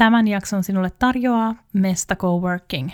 Tämän 0.00 0.28
jakson 0.28 0.64
sinulle 0.64 0.90
tarjoaa 0.98 1.54
Mesta 1.72 2.16
Coworking. 2.16 2.90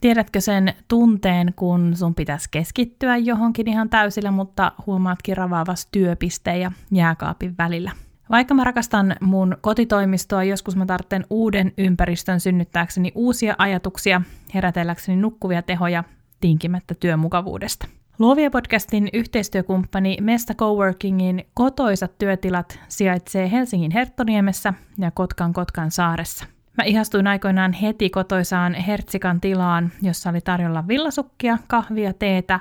Tiedätkö 0.00 0.40
sen 0.40 0.74
tunteen, 0.88 1.54
kun 1.56 1.96
sun 1.96 2.14
pitäisi 2.14 2.48
keskittyä 2.50 3.16
johonkin 3.16 3.68
ihan 3.68 3.88
täysillä, 3.88 4.30
mutta 4.30 4.72
huomaatkin 4.86 5.36
ravaavas 5.36 5.88
työpisteen 5.92 6.60
ja 6.60 6.72
jääkaapin 6.90 7.54
välillä? 7.58 7.90
Vaikka 8.30 8.54
mä 8.54 8.64
rakastan 8.64 9.16
mun 9.20 9.56
kotitoimistoa, 9.60 10.44
joskus 10.44 10.76
mä 10.76 10.86
tarvitsen 10.86 11.26
uuden 11.30 11.72
ympäristön 11.78 12.40
synnyttääkseni 12.40 13.12
uusia 13.14 13.54
ajatuksia, 13.58 14.22
herätelläkseni 14.54 15.20
nukkuvia 15.22 15.62
tehoja 15.62 16.04
tinkimättä 16.40 16.94
työmukavuudesta. 16.94 17.88
Luovia 18.18 18.50
podcastin 18.50 19.08
yhteistyökumppani 19.12 20.16
Mesta 20.20 20.54
Coworkingin 20.54 21.46
kotoisat 21.54 22.18
työtilat 22.18 22.80
sijaitsee 22.88 23.50
Helsingin 23.50 23.90
Herttoniemessä 23.90 24.74
ja 24.98 25.10
Kotkan 25.10 25.52
Kotkan 25.52 25.90
saaressa. 25.90 26.44
Mä 26.78 26.84
ihastuin 26.84 27.26
aikoinaan 27.26 27.72
heti 27.72 28.10
kotoisaan 28.10 28.74
Hertsikan 28.74 29.40
tilaan, 29.40 29.92
jossa 30.02 30.30
oli 30.30 30.40
tarjolla 30.40 30.88
villasukkia, 30.88 31.58
kahvia, 31.66 32.12
teetä 32.12 32.60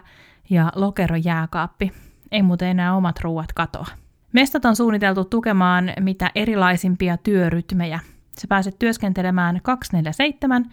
ja 0.50 0.72
lokerojääkaappi. 0.76 1.92
Ei 2.32 2.44
muuten 2.44 2.68
enää 2.68 2.96
omat 2.96 3.20
ruuat 3.20 3.54
katoa. 3.54 3.88
Mestat 4.34 4.66
on 4.66 4.76
suunniteltu 4.76 5.26
tukemaan 5.26 5.94
mitä 6.00 6.32
erilaisimpia 6.36 7.18
työrytmejä. 7.18 8.00
Sä 8.42 8.48
pääset 8.48 8.80
työskentelemään 8.80 9.60
247 9.64 10.66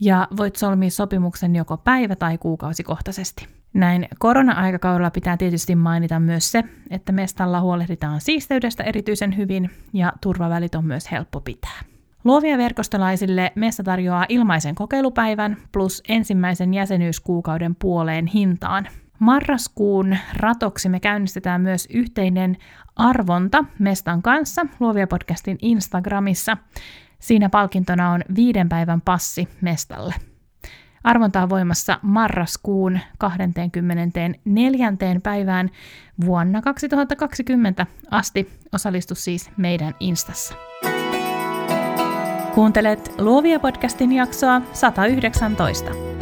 ja 0.00 0.28
voit 0.36 0.56
solmia 0.56 0.90
sopimuksen 0.90 1.56
joko 1.56 1.76
päivä- 1.76 2.16
tai 2.16 2.38
kuukausikohtaisesti. 2.38 3.57
Näin 3.78 4.08
korona-aikakaudella 4.18 5.10
pitää 5.10 5.36
tietysti 5.36 5.74
mainita 5.74 6.20
myös 6.20 6.52
se, 6.52 6.64
että 6.90 7.12
mestalla 7.12 7.60
huolehditaan 7.60 8.20
siisteydestä 8.20 8.82
erityisen 8.82 9.36
hyvin 9.36 9.70
ja 9.92 10.12
turvavälit 10.20 10.74
on 10.74 10.84
myös 10.84 11.10
helppo 11.10 11.40
pitää. 11.40 11.80
Luovia 12.24 12.58
verkostolaisille 12.58 13.52
Mesta 13.54 13.82
tarjoaa 13.82 14.26
ilmaisen 14.28 14.74
kokeilupäivän 14.74 15.56
plus 15.72 16.02
ensimmäisen 16.08 16.74
jäsenyyskuukauden 16.74 17.74
puoleen 17.74 18.26
hintaan. 18.26 18.88
Marraskuun 19.18 20.16
ratoksi 20.36 20.88
me 20.88 21.00
käynnistetään 21.00 21.60
myös 21.60 21.88
yhteinen 21.92 22.56
arvonta 22.96 23.64
Mestan 23.78 24.22
kanssa 24.22 24.66
Luovia 24.80 25.06
podcastin 25.06 25.58
Instagramissa. 25.62 26.56
Siinä 27.18 27.48
palkintona 27.48 28.10
on 28.10 28.20
viiden 28.36 28.68
päivän 28.68 29.00
passi 29.00 29.48
Mestalle. 29.60 30.14
Arvonta 31.04 31.42
on 31.42 31.48
voimassa 31.48 31.98
marraskuun 32.02 32.98
24. 33.18 34.92
päivään 35.22 35.70
vuonna 36.24 36.62
2020 36.62 37.86
asti. 38.10 38.50
Osallistu 38.72 39.14
siis 39.14 39.50
meidän 39.56 39.94
Instassa. 40.00 40.54
Kuuntelet 42.54 43.14
Luovia 43.18 43.60
podcastin 43.60 44.12
jaksoa 44.12 44.62
119. 44.72 46.17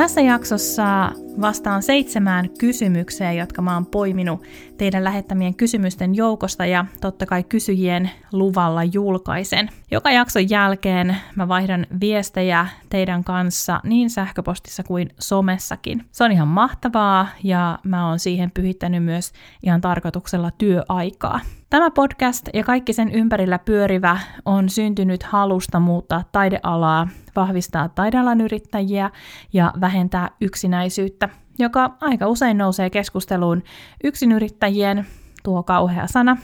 Tässä 0.00 0.20
jaksossa 0.20 1.12
vastaan 1.40 1.82
seitsemään 1.82 2.50
kysymykseen, 2.58 3.36
jotka 3.36 3.62
mä 3.62 3.74
oon 3.74 3.86
poiminut 3.86 4.42
teidän 4.78 5.04
lähettämien 5.04 5.54
kysymysten 5.54 6.14
joukosta 6.14 6.66
ja 6.66 6.84
totta 7.00 7.26
kai 7.26 7.44
kysyjien 7.44 8.10
luvalla 8.32 8.84
julkaisen. 8.84 9.68
Joka 9.90 10.10
jakson 10.10 10.50
jälkeen 10.50 11.16
mä 11.36 11.48
vaihdan 11.48 11.86
viestejä 12.00 12.66
teidän 12.90 13.24
kanssa 13.24 13.80
niin 13.84 14.10
sähköpostissa 14.10 14.82
kuin 14.82 15.10
somessakin. 15.18 16.04
Se 16.12 16.24
on 16.24 16.32
ihan 16.32 16.48
mahtavaa 16.48 17.28
ja 17.44 17.78
mä 17.84 18.08
oon 18.08 18.18
siihen 18.18 18.50
pyhittänyt 18.50 19.04
myös 19.04 19.32
ihan 19.62 19.80
tarkoituksella 19.80 20.50
työaikaa. 20.50 21.40
Tämä 21.70 21.90
podcast 21.90 22.48
ja 22.54 22.64
kaikki 22.64 22.92
sen 22.92 23.12
ympärillä 23.12 23.58
pyörivä 23.58 24.20
on 24.44 24.68
syntynyt 24.68 25.22
halusta 25.22 25.80
muuttaa 25.80 26.24
taidealaa, 26.32 27.08
vahvistaa 27.36 27.88
taidealan 27.88 28.40
yrittäjiä 28.40 29.10
ja 29.52 29.72
vähentää 29.80 30.30
yksinäisyyttä, 30.40 31.28
joka 31.58 31.96
aika 32.00 32.26
usein 32.26 32.58
nousee 32.58 32.90
keskusteluun 32.90 33.62
yksinyrittäjien, 34.04 35.06
tuo 35.42 35.62
kauhea 35.62 36.06
sana, 36.06 36.36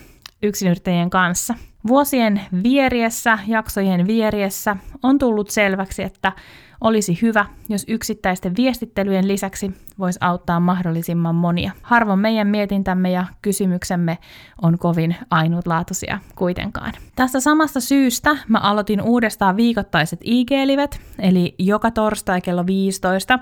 yksinyrittäjien 0.42 1.10
kanssa. 1.10 1.54
Vuosien 1.86 2.40
vieriessä, 2.62 3.38
jaksojen 3.46 4.06
vieriessä 4.06 4.76
on 5.02 5.18
tullut 5.18 5.50
selväksi, 5.50 6.02
että 6.02 6.32
olisi 6.80 7.18
hyvä, 7.22 7.46
jos 7.68 7.84
yksittäisten 7.88 8.56
viestittelyjen 8.56 9.28
lisäksi 9.28 9.72
voisi 9.98 10.18
auttaa 10.22 10.60
mahdollisimman 10.60 11.34
monia. 11.34 11.72
Harvoin 11.82 12.18
meidän 12.18 12.46
mietintämme 12.46 13.10
ja 13.10 13.26
kysymyksemme 13.42 14.18
on 14.62 14.78
kovin 14.78 15.16
ainutlaatuisia 15.30 16.18
kuitenkaan. 16.34 16.92
Tästä 17.16 17.40
samasta 17.40 17.80
syystä 17.80 18.36
mä 18.48 18.58
aloitin 18.58 19.02
uudestaan 19.02 19.56
viikoittaiset 19.56 20.20
IG-livet, 20.24 21.00
eli 21.18 21.54
joka 21.58 21.90
torstai 21.90 22.40
kello 22.40 22.66
15 22.66 23.38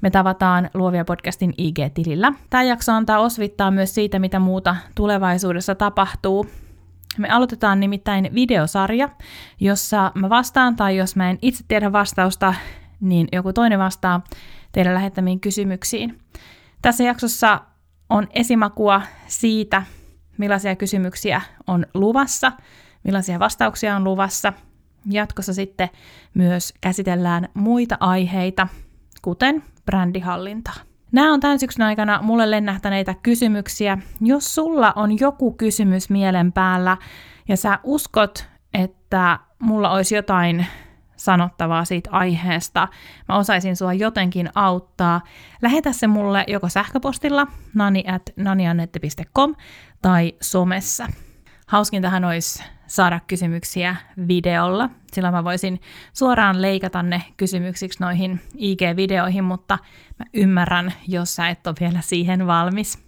me 0.00 0.10
tavataan 0.10 0.70
Luovia 0.74 1.04
podcastin 1.04 1.54
IG-tilillä. 1.58 2.32
Tämä 2.50 2.62
jakso 2.62 2.92
antaa 2.92 3.18
osvittaa 3.18 3.70
myös 3.70 3.94
siitä, 3.94 4.18
mitä 4.18 4.38
muuta 4.38 4.76
tulevaisuudessa 4.94 5.74
tapahtuu 5.74 6.46
me 7.18 7.28
aloitetaan 7.28 7.80
nimittäin 7.80 8.30
videosarja, 8.34 9.08
jossa 9.60 10.12
mä 10.14 10.30
vastaan 10.30 10.76
tai 10.76 10.96
jos 10.96 11.16
mä 11.16 11.30
en 11.30 11.38
itse 11.42 11.64
tiedä 11.68 11.92
vastausta, 11.92 12.54
niin 13.00 13.28
joku 13.32 13.52
toinen 13.52 13.78
vastaa 13.78 14.24
teidän 14.72 14.94
lähettämiin 14.94 15.40
kysymyksiin. 15.40 16.18
Tässä 16.82 17.04
jaksossa 17.04 17.60
on 18.10 18.28
esimakua 18.30 19.02
siitä, 19.26 19.82
millaisia 20.38 20.76
kysymyksiä 20.76 21.40
on 21.66 21.86
luvassa, 21.94 22.52
millaisia 23.04 23.38
vastauksia 23.38 23.96
on 23.96 24.04
luvassa. 24.04 24.52
Jatkossa 25.10 25.54
sitten 25.54 25.88
myös 26.34 26.74
käsitellään 26.80 27.48
muita 27.54 27.96
aiheita, 28.00 28.68
kuten 29.22 29.62
brändihallintaa. 29.86 30.87
Nämä 31.12 31.32
on 31.32 31.40
tämän 31.40 31.58
syksyn 31.58 31.86
aikana 31.86 32.22
mulle 32.22 32.50
lennähtäneitä 32.50 33.14
kysymyksiä. 33.22 33.98
Jos 34.20 34.54
sulla 34.54 34.92
on 34.96 35.20
joku 35.20 35.52
kysymys 35.52 36.10
mielen 36.10 36.52
päällä 36.52 36.96
ja 37.48 37.56
sä 37.56 37.78
uskot, 37.82 38.48
että 38.74 39.38
mulla 39.58 39.90
olisi 39.90 40.14
jotain 40.14 40.66
sanottavaa 41.16 41.84
siitä 41.84 42.10
aiheesta, 42.12 42.88
mä 43.28 43.36
osaisin 43.36 43.76
sua 43.76 43.92
jotenkin 43.92 44.50
auttaa, 44.54 45.20
lähetä 45.62 45.92
se 45.92 46.06
mulle 46.06 46.44
joko 46.48 46.68
sähköpostilla 46.68 47.46
nani 47.74 48.04
at 48.06 48.22
naniannette.com 48.36 49.54
tai 50.02 50.34
somessa. 50.40 51.06
Hauskintahan 51.68 52.24
olisi 52.24 52.64
saada 52.86 53.20
kysymyksiä 53.26 53.96
videolla, 54.28 54.90
sillä 55.12 55.30
mä 55.30 55.44
voisin 55.44 55.80
suoraan 56.12 56.62
leikata 56.62 57.02
ne 57.02 57.22
kysymyksiksi 57.36 57.98
noihin 58.00 58.40
IG-videoihin, 58.54 59.44
mutta 59.44 59.78
mä 60.18 60.24
ymmärrän, 60.34 60.92
jos 61.08 61.36
sä 61.36 61.48
et 61.48 61.66
ole 61.66 61.74
vielä 61.80 62.00
siihen 62.00 62.46
valmis. 62.46 62.98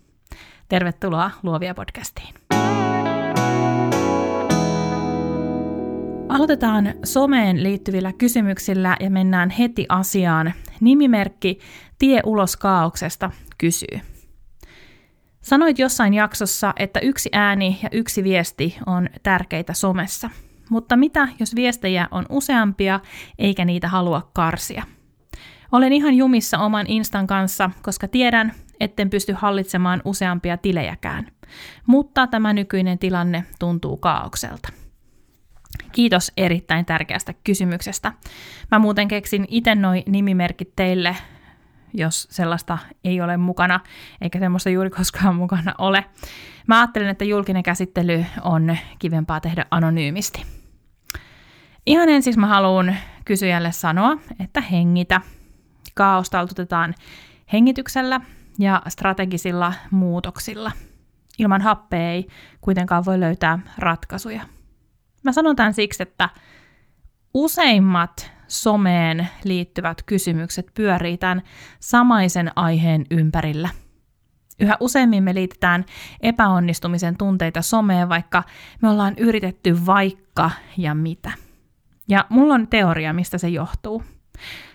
Tervetuloa 0.69 1.31
Luovia 1.43 1.75
podcastiin. 1.75 2.34
Aloitetaan 6.28 6.94
someen 7.04 7.62
liittyvillä 7.62 8.12
kysymyksillä 8.12 8.97
ja 9.00 9.10
mennään 9.10 9.50
heti 9.50 9.87
asiaan. 9.88 10.53
Nimimerkki 10.81 11.59
Tie 11.98 12.21
ulos 12.25 12.56
kaauksesta 12.56 13.31
kysyy. 13.59 14.09
Sanoit 15.41 15.78
jossain 15.78 16.15
jaksossa, 16.15 16.73
että 16.77 17.01
yksi 17.01 17.28
ääni 17.33 17.78
ja 17.83 17.89
yksi 17.93 18.25
viesti 18.25 18.77
on 18.87 19.09
tärkeitä 19.23 19.73
somessa. 19.73 20.31
Mutta 20.71 20.97
mitä, 20.97 21.28
jos 21.39 21.54
viestejä 21.54 22.09
on 22.10 22.27
useampia 22.28 23.01
eikä 23.39 23.65
niitä 23.65 23.89
halua 23.89 24.31
karsia? 24.33 24.83
Olen 25.72 25.92
ihan 25.92 26.15
jumissa 26.15 26.59
oman 26.59 26.87
Instan 26.87 27.27
kanssa, 27.27 27.71
koska 27.83 28.09
tiedän, 28.09 28.53
etten 28.81 29.10
pysty 29.10 29.33
hallitsemaan 29.33 30.03
useampia 30.04 30.57
tilejäkään. 30.57 31.27
Mutta 31.87 32.27
tämä 32.27 32.53
nykyinen 32.53 32.98
tilanne 32.98 33.45
tuntuu 33.59 33.97
kaaukselta. 33.97 34.69
Kiitos 35.92 36.33
erittäin 36.37 36.84
tärkeästä 36.87 37.34
kysymyksestä. 37.45 38.13
Mä 38.71 38.78
muuten 38.78 39.09
keksin 39.09 39.45
itse 39.48 39.75
noin 39.75 40.03
nimimerkit 40.07 40.77
teille 40.77 41.16
jos 41.95 42.28
sellaista 42.31 42.78
ei 43.04 43.21
ole 43.21 43.37
mukana, 43.37 43.81
eikä 44.21 44.39
semmoista 44.39 44.71
juuri 44.71 44.91
koskaan 44.91 45.37
mukana 45.37 45.75
ole. 45.78 46.04
Mä 46.66 46.81
ajattelen, 46.81 47.09
että 47.09 47.25
julkinen 47.25 47.63
käsittely 47.63 48.25
on 48.42 48.77
kivempaa 48.98 49.41
tehdä 49.41 49.66
anonyymisti. 49.71 50.47
Ihan 51.87 52.09
ensin 52.09 52.41
mä 52.41 52.47
haluan 52.47 52.97
kysyjälle 53.25 53.72
sanoa, 53.72 54.16
että 54.41 54.60
hengitä. 54.60 55.21
Kaosta 55.95 56.39
taltutetaan 56.39 56.95
hengityksellä 57.53 58.21
ja 58.59 58.83
strategisilla 58.89 59.72
muutoksilla. 59.91 60.72
ilman 61.39 61.60
happea 61.60 62.10
ei 62.10 62.28
kuitenkaan 62.60 63.04
voi 63.04 63.21
löytää 63.21 63.59
ratkaisuja. 63.78 64.42
Mä 65.25 65.33
sanon 65.33 65.57
tämän 65.57 65.75
siksi, 65.75 66.03
että 66.03 66.28
useimmat 67.34 68.33
someen 68.51 69.29
liittyvät 69.45 70.03
kysymykset 70.03 70.67
pyörii 70.75 71.19
tämän 71.19 71.43
samaisen 71.81 72.51
aiheen 72.57 73.05
ympärillä. 73.11 73.69
Yhä 74.61 74.77
useimmin 74.81 75.23
me 75.23 75.35
liitetään 75.35 75.85
epäonnistumisen 76.21 77.17
tunteita 77.17 77.63
someen, 77.63 78.09
vaikka 78.09 78.43
me 78.83 78.89
ollaan 78.89 79.15
yritetty 79.19 79.87
vaikka 79.87 80.51
ja 80.77 80.95
mitä. 80.95 81.33
Ja 82.09 82.27
mulla 82.29 82.55
on 82.55 82.69
teoria, 82.69 83.13
mistä 83.13 83.39
se 83.39 83.49
johtuu. 83.49 84.03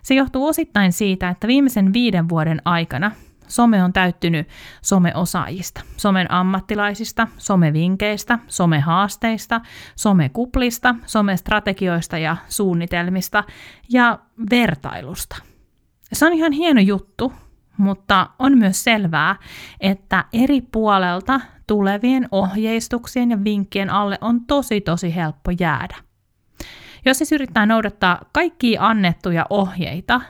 Se 0.01 0.15
johtuu 0.15 0.47
osittain 0.47 0.91
siitä, 0.93 1.29
että 1.29 1.47
viimeisen 1.47 1.93
viiden 1.93 2.29
vuoden 2.29 2.61
aikana 2.65 3.11
some 3.47 3.83
on 3.83 3.93
täyttynyt 3.93 4.47
someosaajista, 4.81 5.81
somen 5.97 6.31
ammattilaisista, 6.31 7.27
somevinkeistä, 7.37 8.39
somehaasteista, 8.47 9.61
somekuplista, 9.95 10.95
somestrategioista 11.05 12.17
ja 12.17 12.37
suunnitelmista 12.49 13.43
ja 13.89 14.19
vertailusta. 14.49 15.35
Se 16.13 16.25
on 16.25 16.33
ihan 16.33 16.51
hieno 16.51 16.81
juttu, 16.81 17.33
mutta 17.77 18.29
on 18.39 18.57
myös 18.57 18.83
selvää, 18.83 19.35
että 19.79 20.25
eri 20.33 20.61
puolelta 20.61 21.41
tulevien 21.67 22.27
ohjeistuksien 22.31 23.31
ja 23.31 23.43
vinkkien 23.43 23.89
alle 23.89 24.17
on 24.21 24.45
tosi 24.45 24.81
tosi 24.81 25.15
helppo 25.15 25.51
jäädä. 25.59 25.95
Jos 27.05 27.17
siis 27.17 27.31
yrittää 27.31 27.65
noudattaa 27.65 28.19
kaikkia 28.31 28.87
annettuja 28.87 29.45
ohjeita 29.49 30.21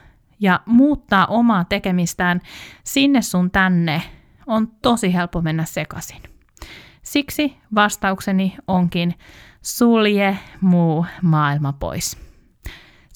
ja 0.46 0.60
muuttaa 0.66 1.26
omaa 1.26 1.64
tekemistään 1.64 2.42
sinne 2.84 3.22
sun 3.22 3.52
tänne, 3.52 4.02
on 4.48 4.68
tosi 4.82 5.14
helppo 5.14 5.42
mennä 5.42 5.66
sekaisin. 5.66 6.22
Siksi 7.02 7.58
vastaukseni 7.76 8.56
onkin 8.68 9.14
sulje 9.62 10.38
muu 10.62 11.06
maailma 11.22 11.74
pois. 11.74 12.18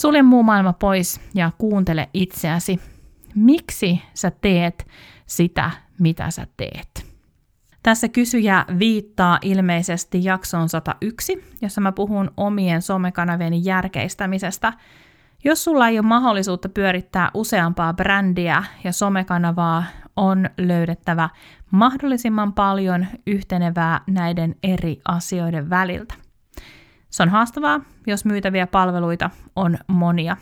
Sulje 0.02 0.22
muu 0.22 0.44
maailma 0.44 0.74
pois 0.74 1.22
ja 1.34 1.52
kuuntele 1.58 2.10
itseäsi. 2.14 2.80
Miksi 3.36 4.02
sä 4.14 4.31
teet 4.31 4.88
sitä, 5.26 5.72
mitä 6.00 6.31
sä 6.31 6.48
teet? 6.58 7.10
Tässä 7.84 8.08
kysyjä 8.08 8.66
viittaa 8.80 9.40
ilmeisesti 9.42 10.24
jaksoon 10.24 10.70
101, 10.70 11.44
jossa 11.62 11.81
mä 11.81 11.92
puhun 11.92 12.31
omien 12.38 12.81
somekanavien 12.81 13.66
järkeistämisestä. 13.66 14.74
Jos 15.44 15.63
sulla 15.63 15.88
ei 15.88 16.00
ole 16.00 16.07
mahdollisuutta 16.07 16.69
pyörittää 16.69 17.31
useampaa 17.33 17.94
brändiä 17.94 18.63
ja 18.83 18.94
somekanavaa, 18.94 19.83
on 20.15 20.50
löydettävä 20.57 21.30
mahdollisimman 21.71 22.53
paljon 22.53 23.07
yhtenevää 23.27 24.01
näiden 24.07 24.56
eri 24.63 25.01
asioiden 25.07 25.69
väliltä. 25.69 26.13
Se 27.09 27.24
on 27.24 27.30
haastavaa, 27.30 27.81
jos 28.07 28.25
myytäviä 28.25 28.68
palveluita 28.68 29.30
on 29.56 29.77
monia. 29.88 30.38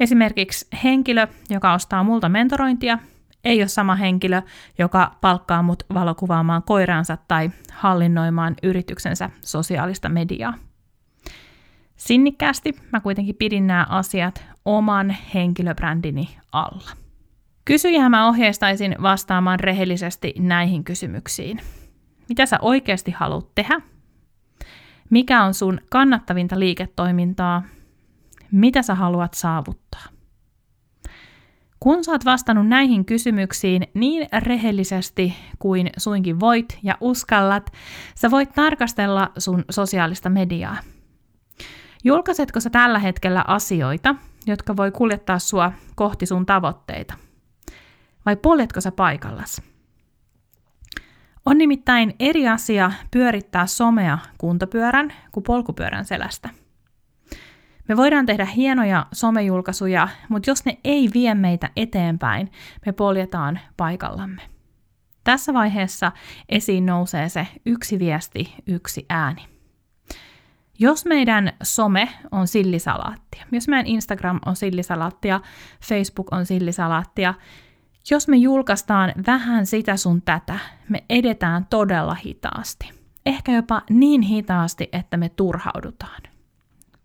Esimerkiksi 0.00 0.66
henkilö, 0.84 1.26
joka 1.50 1.72
ostaa 1.72 2.02
multa 2.02 2.28
mentorointia, 2.28 2.98
ei 3.44 3.60
ole 3.60 3.68
sama 3.68 3.94
henkilö, 3.94 4.42
joka 4.78 5.16
palkkaa 5.20 5.62
mut 5.62 5.82
valokuvaamaan 5.94 6.62
koiraansa 6.62 7.18
tai 7.28 7.50
hallinnoimaan 7.72 8.54
yrityksensä 8.62 9.30
sosiaalista 9.40 10.08
mediaa. 10.08 10.54
Sinnikkäästi 12.00 12.74
mä 12.92 13.00
kuitenkin 13.00 13.36
pidin 13.36 13.66
nämä 13.66 13.86
asiat 13.88 14.44
oman 14.64 15.16
henkilöbrändini 15.34 16.28
alla. 16.52 16.90
Kysyjää 17.64 18.08
mä 18.08 18.28
ohjeistaisin 18.28 18.96
vastaamaan 19.02 19.60
rehellisesti 19.60 20.34
näihin 20.38 20.84
kysymyksiin. 20.84 21.60
Mitä 22.28 22.46
sä 22.46 22.58
oikeasti 22.62 23.10
haluat 23.10 23.54
tehdä? 23.54 23.80
Mikä 25.10 25.44
on 25.44 25.54
sun 25.54 25.80
kannattavinta 25.90 26.58
liiketoimintaa? 26.58 27.62
Mitä 28.52 28.82
sä 28.82 28.94
haluat 28.94 29.34
saavuttaa? 29.34 30.04
Kun 31.80 32.04
sä 32.04 32.12
oot 32.12 32.24
vastannut 32.24 32.68
näihin 32.68 33.04
kysymyksiin 33.04 33.86
niin 33.94 34.28
rehellisesti 34.38 35.34
kuin 35.58 35.90
suinkin 35.96 36.40
voit 36.40 36.78
ja 36.82 36.94
uskallat, 37.00 37.70
sä 38.14 38.30
voit 38.30 38.52
tarkastella 38.54 39.32
sun 39.38 39.64
sosiaalista 39.70 40.28
mediaa. 40.30 40.76
Julkaisetko 42.04 42.60
sä 42.60 42.70
tällä 42.70 42.98
hetkellä 42.98 43.44
asioita, 43.46 44.14
jotka 44.46 44.76
voi 44.76 44.90
kuljettaa 44.90 45.38
sua 45.38 45.72
kohti 45.94 46.26
sun 46.26 46.46
tavoitteita? 46.46 47.14
Vai 48.26 48.36
poljetko 48.36 48.80
sä 48.80 48.92
paikallas? 48.92 49.62
On 51.46 51.58
nimittäin 51.58 52.14
eri 52.18 52.48
asia 52.48 52.92
pyörittää 53.10 53.66
somea 53.66 54.18
kuntopyörän 54.38 55.12
kuin 55.32 55.44
polkupyörän 55.44 56.04
selästä. 56.04 56.48
Me 57.88 57.96
voidaan 57.96 58.26
tehdä 58.26 58.44
hienoja 58.44 59.06
somejulkaisuja, 59.12 60.08
mutta 60.28 60.50
jos 60.50 60.64
ne 60.64 60.78
ei 60.84 61.10
vie 61.14 61.34
meitä 61.34 61.70
eteenpäin, 61.76 62.52
me 62.86 62.92
poljetaan 62.92 63.60
paikallamme. 63.76 64.42
Tässä 65.24 65.54
vaiheessa 65.54 66.12
esiin 66.48 66.86
nousee 66.86 67.28
se 67.28 67.46
yksi 67.66 67.98
viesti, 67.98 68.54
yksi 68.66 69.06
ääni. 69.08 69.49
Jos 70.82 71.04
meidän 71.04 71.52
some 71.62 72.08
on 72.30 72.46
sillisalaattia, 72.46 73.44
jos 73.52 73.68
meidän 73.68 73.86
Instagram 73.86 74.40
on 74.46 74.56
sillisalaattia, 74.56 75.40
Facebook 75.88 76.32
on 76.32 76.46
sillisalaattia, 76.46 77.34
jos 78.10 78.28
me 78.28 78.36
julkaistaan 78.36 79.12
vähän 79.26 79.66
sitä 79.66 79.96
sun 79.96 80.22
tätä, 80.22 80.58
me 80.88 81.04
edetään 81.10 81.66
todella 81.70 82.14
hitaasti. 82.14 82.90
Ehkä 83.26 83.52
jopa 83.52 83.82
niin 83.90 84.22
hitaasti, 84.22 84.88
että 84.92 85.16
me 85.16 85.28
turhaudutaan. 85.28 86.22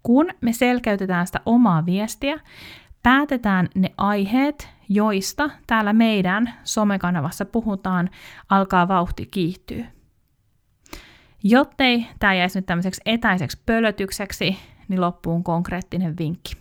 Kun 0.03 0.29
me 0.41 0.53
selkeytetään 0.53 1.27
sitä 1.27 1.41
omaa 1.45 1.85
viestiä, 1.85 2.39
päätetään 3.03 3.69
ne 3.75 3.91
aiheet, 3.97 4.69
joista 4.89 5.49
täällä 5.67 5.93
meidän 5.93 6.53
somekanavassa 6.63 7.45
puhutaan, 7.45 8.09
alkaa 8.49 8.87
vauhti 8.87 9.25
kiihtyä. 9.25 9.94
Jottei 11.47 12.07
tämä 12.19 12.33
jäisi 12.33 12.59
nyt 12.59 12.65
tämmöiseksi 12.65 13.01
etäiseksi 13.05 13.61
pölötykseksi, 13.65 14.57
niin 14.87 15.01
loppuun 15.01 15.43
konkreettinen 15.43 16.17
vinkki. 16.17 16.53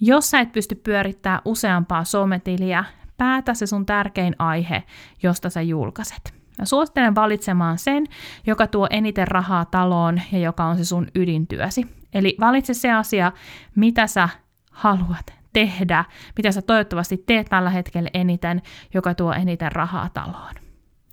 Jos 0.00 0.30
sä 0.30 0.40
et 0.40 0.52
pysty 0.52 0.74
pyörittämään 0.74 1.42
useampaa 1.44 2.04
sometiliä, 2.04 2.84
päätä 3.16 3.54
se 3.54 3.66
sun 3.66 3.86
tärkein 3.86 4.34
aihe, 4.38 4.82
josta 5.22 5.50
sä 5.50 5.62
julkaiset. 5.62 6.34
Mä 6.58 6.64
suosittelen 6.64 7.14
valitsemaan 7.14 7.78
sen, 7.78 8.06
joka 8.46 8.66
tuo 8.66 8.86
eniten 8.90 9.28
rahaa 9.28 9.64
taloon 9.64 10.20
ja 10.32 10.38
joka 10.38 10.64
on 10.64 10.76
se 10.76 10.84
sun 10.84 11.08
ydintyösi. 11.14 11.86
Eli 12.14 12.36
valitse 12.40 12.74
se 12.74 12.92
asia, 12.92 13.32
mitä 13.76 14.06
sä 14.06 14.28
haluat 14.70 15.34
tehdä, 15.52 16.04
mitä 16.36 16.52
sä 16.52 16.62
toivottavasti 16.62 17.22
teet 17.26 17.46
tällä 17.50 17.70
hetkellä 17.70 18.10
eniten, 18.14 18.62
joka 18.94 19.14
tuo 19.14 19.32
eniten 19.32 19.72
rahaa 19.72 20.08
taloon. 20.14 20.59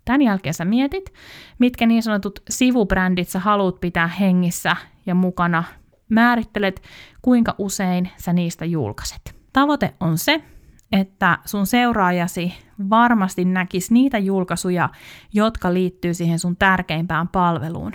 Tämän 0.08 0.22
jälkeen 0.22 0.54
sä 0.54 0.66
mietit, 0.66 1.14
mitkä 1.60 1.86
niin 1.86 2.04
sanotut 2.04 2.40
sivubrändit 2.50 3.30
sä 3.30 3.40
haluat 3.40 3.80
pitää 3.80 4.08
hengissä 4.08 4.76
ja 5.06 5.16
mukana. 5.16 5.64
Määrittelet, 6.10 6.82
kuinka 7.22 7.56
usein 7.58 8.10
sä 8.18 8.34
niistä 8.34 8.66
julkaiset. 8.66 9.36
Tavoite 9.54 9.94
on 10.00 10.18
se, 10.18 10.44
että 10.92 11.38
sun 11.46 11.68
seuraajasi 11.68 12.54
varmasti 12.90 13.46
näkisi 13.46 13.94
niitä 13.94 14.18
julkaisuja, 14.18 14.90
jotka 15.34 15.74
liittyy 15.74 16.14
siihen 16.14 16.40
sun 16.40 16.56
tärkeimpään 16.58 17.28
palveluun. 17.28 17.92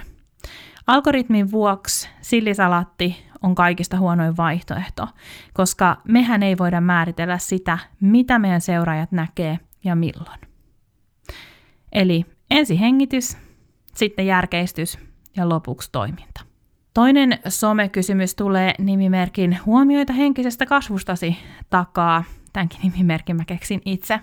Algoritmin 0.87 1.51
vuoksi 1.51 2.09
sillisalatti 2.21 3.27
on 3.43 3.55
kaikista 3.55 3.99
huonoin 3.99 4.37
vaihtoehto, 4.37 5.09
koska 5.55 5.97
mehän 6.09 6.43
ei 6.43 6.59
voida 6.59 6.81
määritellä 6.81 7.39
sitä, 7.39 7.79
mitä 8.01 8.39
meidän 8.39 8.61
seuraajat 8.61 9.13
näkee 9.13 9.59
ja 9.85 9.95
milloin. 9.95 10.52
Eli 11.93 12.25
ensi 12.51 12.81
hengitys, 12.81 13.37
sitten 13.95 14.27
järkeistys 14.27 14.99
ja 15.37 15.49
lopuksi 15.49 15.89
toiminta. 15.93 16.41
Toinen 16.95 17.39
somekysymys 17.49 18.35
tulee 18.35 18.75
nimimerkin 18.79 19.59
huomioita 19.67 20.13
henkisestä 20.13 20.67
kasvustasi 20.67 21.37
takaa. 21.71 22.25
Tämänkin 22.53 22.81
nimimerkin 22.83 23.37
mä 23.37 23.45
keksin 23.45 23.83
itse. 23.85 24.21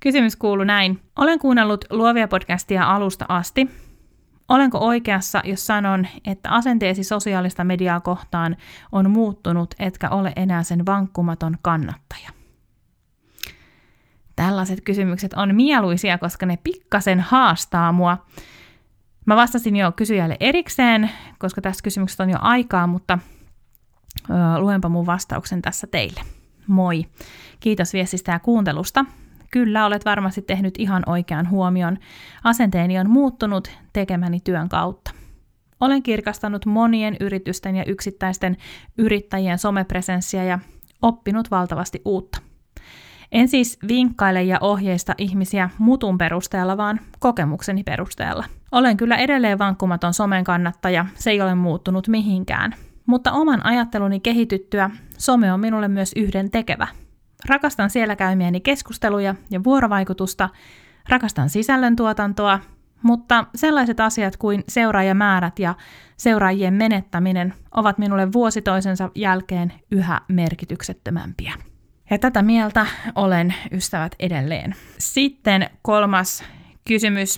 Kysymys 0.00 0.36
kuuluu 0.36 0.64
näin. 0.64 1.00
Olen 1.16 1.38
kuunnellut 1.38 1.84
luovia 1.90 2.28
podcastia 2.28 2.84
alusta 2.84 3.24
asti. 3.28 3.68
Olenko 4.48 4.78
oikeassa, 4.78 5.40
jos 5.44 5.66
sanon, 5.66 6.06
että 6.26 6.50
asenteesi 6.50 7.04
sosiaalista 7.04 7.64
mediaa 7.64 8.00
kohtaan 8.00 8.56
on 8.92 9.10
muuttunut, 9.10 9.74
etkä 9.78 10.08
ole 10.08 10.32
enää 10.36 10.62
sen 10.62 10.86
vankkumaton 10.86 11.56
kannattaja? 11.62 12.39
Tällaiset 14.40 14.80
kysymykset 14.80 15.32
on 15.32 15.54
mieluisia, 15.54 16.18
koska 16.18 16.46
ne 16.46 16.58
pikkasen 16.64 17.20
haastaa 17.20 17.92
mua. 17.92 18.18
Mä 19.26 19.36
vastasin 19.36 19.76
jo 19.76 19.92
kysyjälle 19.92 20.36
erikseen, 20.40 21.10
koska 21.38 21.60
tässä 21.60 21.82
kysymyksestä 21.82 22.22
on 22.22 22.30
jo 22.30 22.38
aikaa, 22.40 22.86
mutta 22.86 23.18
ö, 24.30 24.34
luenpa 24.58 24.88
mun 24.88 25.06
vastauksen 25.06 25.62
tässä 25.62 25.86
teille. 25.86 26.20
Moi! 26.66 27.06
Kiitos 27.60 27.92
viestistä 27.92 28.32
ja 28.32 28.38
kuuntelusta. 28.38 29.04
Kyllä, 29.50 29.86
olet 29.86 30.04
varmasti 30.04 30.42
tehnyt 30.42 30.74
ihan 30.78 31.02
oikean 31.06 31.50
huomion. 31.50 31.98
Asenteeni 32.44 32.98
on 32.98 33.10
muuttunut 33.10 33.70
tekemäni 33.92 34.40
työn 34.40 34.68
kautta. 34.68 35.10
Olen 35.80 36.02
kirkastanut 36.02 36.66
monien 36.66 37.16
yritysten 37.20 37.76
ja 37.76 37.84
yksittäisten 37.84 38.56
yrittäjien 38.98 39.58
somepresenssiä 39.58 40.44
ja 40.44 40.58
oppinut 41.02 41.50
valtavasti 41.50 42.02
uutta. 42.04 42.49
En 43.32 43.48
siis 43.48 43.78
vinkkaile 43.88 44.42
ja 44.42 44.58
ohjeista 44.60 45.14
ihmisiä 45.18 45.70
mutun 45.78 46.18
perusteella, 46.18 46.76
vaan 46.76 47.00
kokemukseni 47.18 47.82
perusteella. 47.82 48.44
Olen 48.72 48.96
kyllä 48.96 49.16
edelleen 49.16 49.58
vankkumaton 49.58 50.14
somen 50.14 50.44
kannattaja, 50.44 51.06
se 51.14 51.30
ei 51.30 51.40
ole 51.40 51.54
muuttunut 51.54 52.08
mihinkään. 52.08 52.74
Mutta 53.06 53.32
oman 53.32 53.66
ajatteluni 53.66 54.20
kehityttyä 54.20 54.90
some 55.18 55.52
on 55.52 55.60
minulle 55.60 55.88
myös 55.88 56.12
yhden 56.16 56.50
tekevä. 56.50 56.86
Rakastan 57.48 57.90
siellä 57.90 58.16
käymiäni 58.16 58.60
keskusteluja 58.60 59.34
ja 59.50 59.64
vuorovaikutusta, 59.64 60.48
rakastan 61.08 61.50
sisällöntuotantoa, 61.50 62.60
mutta 63.02 63.44
sellaiset 63.54 64.00
asiat 64.00 64.36
kuin 64.36 64.64
seuraajamäärät 64.68 65.58
ja 65.58 65.74
seuraajien 66.16 66.74
menettäminen 66.74 67.54
ovat 67.74 67.98
minulle 67.98 68.32
vuosi 68.32 68.62
toisensa 68.62 69.10
jälkeen 69.14 69.72
yhä 69.90 70.20
merkityksettömämpiä. 70.28 71.69
Ja 72.10 72.18
tätä 72.18 72.42
mieltä 72.42 72.86
olen 73.14 73.54
ystävät 73.72 74.14
edelleen. 74.18 74.74
Sitten 74.98 75.70
kolmas 75.82 76.44
kysymys, 76.88 77.34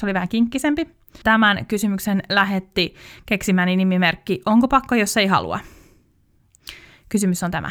se 0.00 0.06
oli 0.06 0.14
vähän 0.14 0.28
kinkkisempi. 0.28 0.88
Tämän 1.24 1.66
kysymyksen 1.66 2.22
lähetti 2.28 2.94
keksimäni 3.26 3.76
nimimerkki 3.76 4.42
Onko 4.46 4.68
pakko, 4.68 4.94
jos 4.94 5.16
ei 5.16 5.26
halua? 5.26 5.60
Kysymys 7.08 7.42
on 7.42 7.50
tämä. 7.50 7.70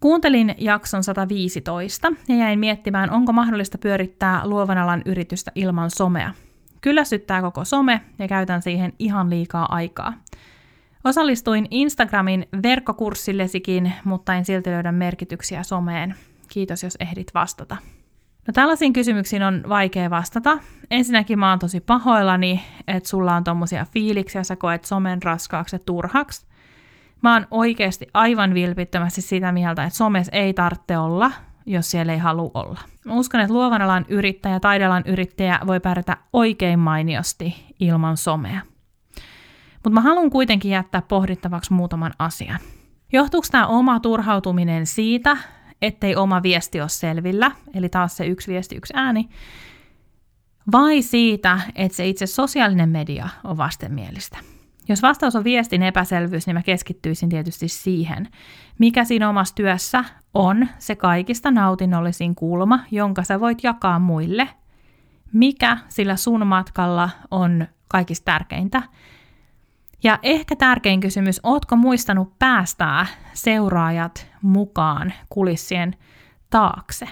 Kuuntelin 0.00 0.54
jakson 0.58 1.04
115 1.04 2.12
ja 2.28 2.36
jäin 2.36 2.58
miettimään, 2.58 3.10
onko 3.10 3.32
mahdollista 3.32 3.78
pyörittää 3.78 4.48
luovan 4.48 4.78
alan 4.78 5.02
yritystä 5.04 5.52
ilman 5.54 5.90
somea. 5.90 6.34
Kyllästyttää 6.80 7.42
koko 7.42 7.64
some 7.64 8.00
ja 8.18 8.28
käytän 8.28 8.62
siihen 8.62 8.92
ihan 8.98 9.30
liikaa 9.30 9.74
aikaa. 9.74 10.12
Osallistuin 11.04 11.66
Instagramin 11.70 12.46
verkkokurssillesikin, 12.62 13.92
mutta 14.04 14.34
en 14.34 14.44
silti 14.44 14.70
löydä 14.70 14.92
merkityksiä 14.92 15.62
someen. 15.62 16.14
Kiitos, 16.48 16.82
jos 16.82 16.96
ehdit 17.00 17.30
vastata. 17.34 17.76
No 18.46 18.52
tällaisiin 18.52 18.92
kysymyksiin 18.92 19.42
on 19.42 19.62
vaikea 19.68 20.10
vastata. 20.10 20.58
Ensinnäkin 20.90 21.38
mä 21.38 21.50
oon 21.50 21.58
tosi 21.58 21.80
pahoillani, 21.80 22.64
että 22.88 23.08
sulla 23.08 23.36
on 23.36 23.44
tommosia 23.44 23.86
fiiliksiä, 23.92 24.44
sä 24.44 24.56
koet 24.56 24.84
somen 24.84 25.22
raskaaksi 25.22 25.76
ja 25.76 25.80
turhaksi. 25.86 26.46
Mä 27.22 27.32
oon 27.32 27.46
oikeasti 27.50 28.06
aivan 28.14 28.54
vilpittömästi 28.54 29.20
sitä 29.20 29.52
mieltä, 29.52 29.84
että 29.84 29.96
somes 29.96 30.28
ei 30.32 30.54
tarvitse 30.54 30.98
olla, 30.98 31.32
jos 31.66 31.90
siellä 31.90 32.12
ei 32.12 32.18
halua 32.18 32.50
olla. 32.54 32.80
Mä 33.04 33.14
uskon, 33.14 33.40
että 33.40 33.54
luovan 33.54 33.82
alan 33.82 34.04
yrittäjä, 34.08 34.60
taidealan 34.60 35.02
yrittäjä 35.06 35.60
voi 35.66 35.80
pärjätä 35.80 36.16
oikein 36.32 36.78
mainiosti 36.78 37.74
ilman 37.80 38.16
somea. 38.16 38.73
Mutta 39.84 39.90
mä 39.90 40.00
haluan 40.00 40.30
kuitenkin 40.30 40.70
jättää 40.70 41.02
pohdittavaksi 41.02 41.72
muutaman 41.72 42.12
asian. 42.18 42.58
Johtuuko 43.12 43.46
tämä 43.50 43.66
oma 43.66 44.00
turhautuminen 44.00 44.86
siitä, 44.86 45.36
ettei 45.82 46.16
oma 46.16 46.42
viesti 46.42 46.80
ole 46.80 46.88
selvillä, 46.88 47.50
eli 47.74 47.88
taas 47.88 48.16
se 48.16 48.26
yksi 48.26 48.52
viesti, 48.52 48.76
yksi 48.76 48.92
ääni, 48.96 49.28
vai 50.72 51.02
siitä, 51.02 51.60
että 51.74 51.96
se 51.96 52.08
itse 52.08 52.26
sosiaalinen 52.26 52.88
media 52.88 53.28
on 53.44 53.56
vastenmielistä? 53.56 54.38
Jos 54.88 55.02
vastaus 55.02 55.36
on 55.36 55.44
viestin 55.44 55.82
epäselvyys, 55.82 56.46
niin 56.46 56.54
mä 56.54 56.62
keskittyisin 56.62 57.28
tietysti 57.28 57.68
siihen, 57.68 58.28
mikä 58.78 59.04
siinä 59.04 59.28
omassa 59.28 59.54
työssä 59.54 60.04
on 60.34 60.68
se 60.78 60.96
kaikista 60.96 61.50
nautinnollisin 61.50 62.34
kulma, 62.34 62.80
jonka 62.90 63.22
sä 63.22 63.40
voit 63.40 63.64
jakaa 63.64 63.98
muille. 63.98 64.48
Mikä 65.32 65.78
sillä 65.88 66.16
sun 66.16 66.46
matkalla 66.46 67.10
on 67.30 67.66
kaikista 67.88 68.24
tärkeintä. 68.24 68.82
Ja 70.04 70.18
ehkä 70.22 70.56
tärkein 70.56 71.00
kysymys, 71.00 71.40
ootko 71.42 71.76
muistanut 71.76 72.38
päästää 72.38 73.06
seuraajat 73.32 74.26
mukaan 74.42 75.12
kulissien 75.28 75.96
taakse? 76.50 77.08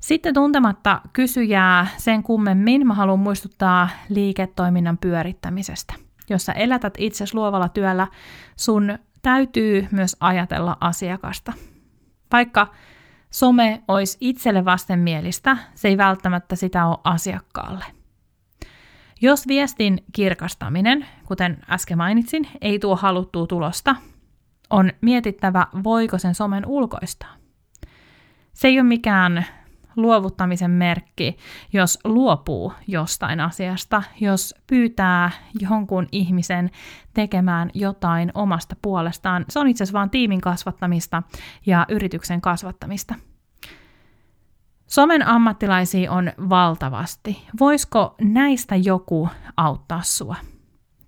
Sitten 0.00 0.34
tuntematta 0.34 1.00
kysyjää 1.12 1.86
sen 1.96 2.22
kummemmin 2.22 2.86
mä 2.86 2.94
haluan 2.94 3.18
muistuttaa 3.18 3.88
liiketoiminnan 4.08 4.98
pyörittämisestä. 4.98 5.94
Jos 6.30 6.46
sä 6.46 6.52
elätät 6.52 6.94
itse 6.98 7.24
luovalla 7.32 7.68
työllä, 7.68 8.06
sun 8.56 8.98
täytyy 9.22 9.88
myös 9.90 10.16
ajatella 10.20 10.76
asiakasta. 10.80 11.52
Vaikka 12.32 12.66
some 13.30 13.82
olisi 13.88 14.18
itselle 14.20 14.64
vastenmielistä, 14.64 15.56
se 15.74 15.88
ei 15.88 15.96
välttämättä 15.96 16.56
sitä 16.56 16.86
ole 16.86 16.98
asiakkaalle. 17.04 17.97
Jos 19.20 19.48
viestin 19.48 20.04
kirkastaminen, 20.12 21.06
kuten 21.26 21.58
äsken 21.70 21.98
mainitsin, 21.98 22.48
ei 22.60 22.78
tuo 22.78 22.96
haluttua 22.96 23.46
tulosta, 23.46 23.96
on 24.70 24.92
mietittävä, 25.00 25.66
voiko 25.84 26.18
sen 26.18 26.34
somen 26.34 26.66
ulkoistaa. 26.66 27.34
Se 28.52 28.68
ei 28.68 28.80
ole 28.80 28.88
mikään 28.88 29.46
luovuttamisen 29.96 30.70
merkki, 30.70 31.36
jos 31.72 31.98
luopuu 32.04 32.72
jostain 32.86 33.40
asiasta, 33.40 34.02
jos 34.20 34.54
pyytää 34.66 35.30
jonkun 35.60 36.06
ihmisen 36.12 36.70
tekemään 37.14 37.70
jotain 37.74 38.30
omasta 38.34 38.76
puolestaan. 38.82 39.44
Se 39.48 39.58
on 39.58 39.68
itse 39.68 39.84
asiassa 39.84 39.98
vain 39.98 40.10
tiimin 40.10 40.40
kasvattamista 40.40 41.22
ja 41.66 41.86
yrityksen 41.88 42.40
kasvattamista. 42.40 43.14
Somen 44.88 45.26
ammattilaisia 45.26 46.12
on 46.12 46.32
valtavasti. 46.48 47.46
Voisiko 47.60 48.14
näistä 48.20 48.76
joku 48.76 49.28
auttaa 49.56 50.00
sua? 50.02 50.36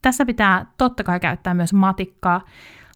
Tässä 0.03 0.27
pitää 0.27 0.67
totta 0.79 1.05
kai 1.05 1.21
käyttää 1.21 1.55
myös 1.55 1.73
matikkaa. 1.73 2.41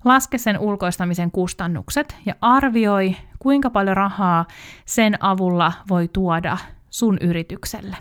Laske 0.05 0.39
sen 0.39 0.59
ulkoistamisen 0.59 1.31
kustannukset 1.31 2.17
ja 2.27 2.35
arvioi, 2.41 3.17
kuinka 3.39 3.71
paljon 3.71 3.97
rahaa 3.97 4.45
sen 4.85 5.25
avulla 5.25 5.73
voi 5.89 6.09
tuoda 6.09 6.57
sun 6.91 7.19
yritykselle. 7.21 7.97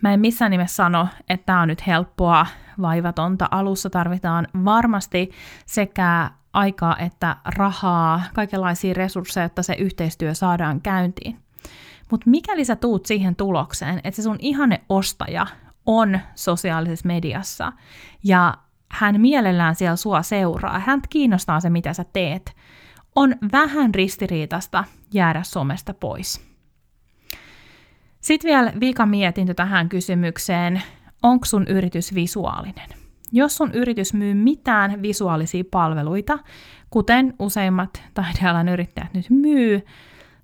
Mä 0.00 0.12
en 0.14 0.20
missään 0.20 0.50
nimessä 0.50 0.76
sano, 0.76 1.08
että 1.28 1.46
tämä 1.46 1.60
on 1.60 1.68
nyt 1.68 1.86
helppoa, 1.86 2.46
vaivatonta. 2.80 3.48
Alussa 3.50 3.90
tarvitaan 3.90 4.46
varmasti 4.64 5.30
sekä 5.66 6.30
aikaa 6.52 6.96
että 6.98 7.36
rahaa, 7.44 8.22
kaikenlaisia 8.34 8.94
resursseja, 8.94 9.44
että 9.46 9.62
se 9.62 9.74
yhteistyö 9.74 10.34
saadaan 10.34 10.80
käyntiin. 10.80 11.44
Mutta 12.10 12.30
mikäli 12.30 12.64
sä 12.64 12.76
tuut 12.76 13.06
siihen 13.06 13.36
tulokseen, 13.36 14.00
että 14.04 14.16
se 14.16 14.22
sun 14.22 14.36
ihanne 14.38 14.80
ostaja 14.88 15.46
on 15.86 16.20
sosiaalisessa 16.34 17.06
mediassa 17.06 17.72
ja 18.24 18.54
hän 18.90 19.20
mielellään 19.20 19.74
siellä 19.74 19.96
sua 19.96 20.22
seuraa, 20.22 20.78
hän 20.78 21.00
kiinnostaa 21.10 21.60
se, 21.60 21.70
mitä 21.70 21.92
sä 21.92 22.04
teet, 22.12 22.56
on 23.16 23.34
vähän 23.52 23.94
ristiriitasta 23.94 24.84
jäädä 25.12 25.42
somesta 25.42 25.94
pois. 25.94 26.54
Sitten 28.20 28.48
vielä 28.48 28.72
vika 28.80 29.06
mietintö 29.06 29.54
tähän 29.54 29.88
kysymykseen, 29.88 30.82
onko 31.22 31.44
sun 31.44 31.66
yritys 31.68 32.14
visuaalinen? 32.14 32.88
Jos 33.32 33.56
sun 33.56 33.74
yritys 33.74 34.14
myy 34.14 34.34
mitään 34.34 35.02
visuaalisia 35.02 35.64
palveluita, 35.70 36.38
kuten 36.90 37.34
useimmat 37.38 38.02
taidealan 38.14 38.68
yrittäjät 38.68 39.14
nyt 39.14 39.30
myy, 39.30 39.82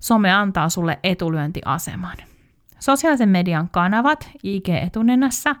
some 0.01 0.31
antaa 0.31 0.69
sulle 0.69 0.99
etulyöntiaseman. 1.03 2.17
Sosiaalisen 2.79 3.29
median 3.29 3.69
kanavat 3.69 4.29
IG-etunenässä 4.43 5.55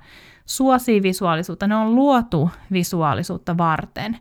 suosii 0.45 1.03
visuaalisuutta, 1.03 1.67
ne 1.67 1.75
on 1.75 1.95
luotu 1.95 2.49
visuaalisuutta 2.71 3.57
varten. 3.57 4.17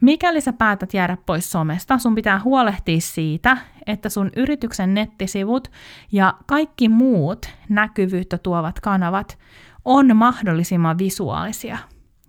Mikäli 0.00 0.40
sä 0.40 0.52
päätät 0.52 0.94
jäädä 0.94 1.16
pois 1.26 1.52
somesta, 1.52 1.98
sun 1.98 2.14
pitää 2.14 2.40
huolehtia 2.44 3.00
siitä, 3.00 3.56
että 3.86 4.08
sun 4.08 4.30
yrityksen 4.36 4.94
nettisivut 4.94 5.70
ja 6.12 6.34
kaikki 6.46 6.88
muut 6.88 7.46
näkyvyyttä 7.68 8.38
tuovat 8.38 8.80
kanavat 8.80 9.38
on 9.84 10.16
mahdollisimman 10.16 10.98
visuaalisia. 10.98 11.78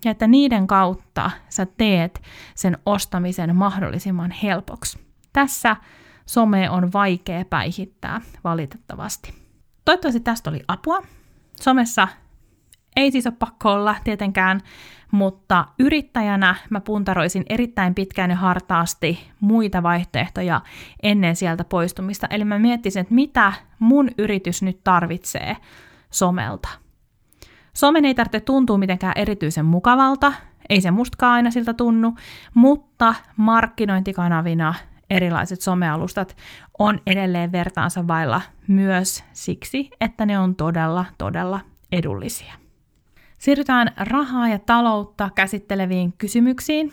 Ja 0.06 0.12
että 0.12 0.28
niiden 0.28 0.68
kautta 0.68 1.32
sä 1.50 1.68
teet 1.78 2.22
sen 2.56 2.78
ostamisen 2.86 3.56
mahdollisimman 3.56 4.32
helpoksi. 4.32 5.00
Tässä 5.34 5.76
some 6.26 6.70
on 6.70 6.94
vaikea 6.94 7.46
päihittää, 7.46 8.22
valitettavasti. 8.44 9.34
Toivottavasti 9.86 10.20
tästä 10.20 10.50
oli 10.50 10.62
apua. 10.68 11.02
Somessa 11.62 12.08
ei 12.96 13.12
siis 13.12 13.28
ole 13.28 13.36
pakko 13.40 13.74
olla 13.74 13.96
tietenkään, 14.04 14.62
mutta 15.12 15.68
yrittäjänä 15.80 16.56
mä 16.70 16.80
puntaroisin 16.80 17.44
erittäin 17.50 17.96
pitkään 17.96 18.30
ja 18.30 18.36
hartaasti 18.36 19.32
muita 19.40 19.84
vaihtoehtoja 19.84 20.62
ennen 21.04 21.36
sieltä 21.36 21.64
poistumista. 21.64 22.28
Eli 22.30 22.46
mä 22.46 22.60
miettisin, 22.60 23.00
että 23.00 23.14
mitä 23.14 23.54
mun 23.80 24.10
yritys 24.18 24.62
nyt 24.62 24.84
tarvitsee 24.84 25.58
somelta. 26.10 26.70
Somen 27.74 28.06
ei 28.06 28.16
tarvitse 28.16 28.40
tuntua 28.40 28.78
mitenkään 28.78 29.14
erityisen 29.16 29.66
mukavalta, 29.66 30.34
ei 30.70 30.82
se 30.82 30.92
mustakaan 30.92 31.34
aina 31.34 31.52
siltä 31.52 31.74
tunnu, 31.74 32.16
mutta 32.54 33.16
markkinointikanavina 33.38 34.74
erilaiset 35.10 35.62
somealustat 35.62 36.38
on 36.80 37.00
edelleen 37.08 37.52
vertaansa 37.52 38.08
vailla 38.08 38.42
myös 38.68 39.24
siksi, 39.34 39.90
että 40.02 40.26
ne 40.26 40.40
on 40.40 40.56
todella, 40.56 41.06
todella 41.18 41.60
edullisia. 41.92 42.54
Siirrytään 43.38 43.92
rahaa 43.98 44.48
ja 44.48 44.60
taloutta 44.60 45.30
käsitteleviin 45.36 46.14
kysymyksiin. 46.18 46.92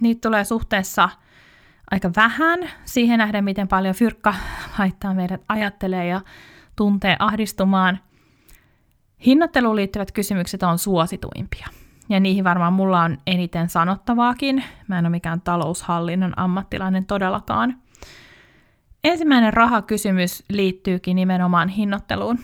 Niitä 0.00 0.28
tulee 0.28 0.44
suhteessa 0.44 1.08
aika 1.90 2.10
vähän 2.16 2.58
siihen 2.84 3.18
nähden, 3.18 3.44
miten 3.44 3.68
paljon 3.68 3.94
fyrkka 3.94 4.34
laittaa 4.78 5.14
meidät 5.14 5.42
ajattelee 5.48 6.06
ja 6.06 6.20
tuntee 6.76 7.16
ahdistumaan. 7.18 7.98
Hinnoitteluun 9.26 9.76
liittyvät 9.76 10.12
kysymykset 10.12 10.62
on 10.62 10.78
suosituimpia. 10.78 11.66
Ja 12.08 12.20
niihin 12.20 12.44
varmaan 12.44 12.72
mulla 12.72 13.02
on 13.02 13.18
eniten 13.26 13.68
sanottavaakin. 13.68 14.64
Mä 14.88 14.98
en 14.98 15.04
ole 15.04 15.10
mikään 15.10 15.40
taloushallinnon 15.40 16.38
ammattilainen 16.38 17.06
todellakaan. 17.06 17.76
Ensimmäinen 19.04 19.52
rahakysymys 19.52 20.44
liittyykin 20.50 21.16
nimenomaan 21.16 21.68
hinnoitteluun. 21.68 22.38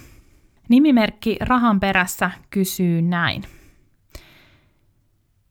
Nimimerkki 0.69 1.37
Rahan 1.41 1.81
perässä 1.81 2.31
kysyy 2.51 3.03
näin. 3.03 3.43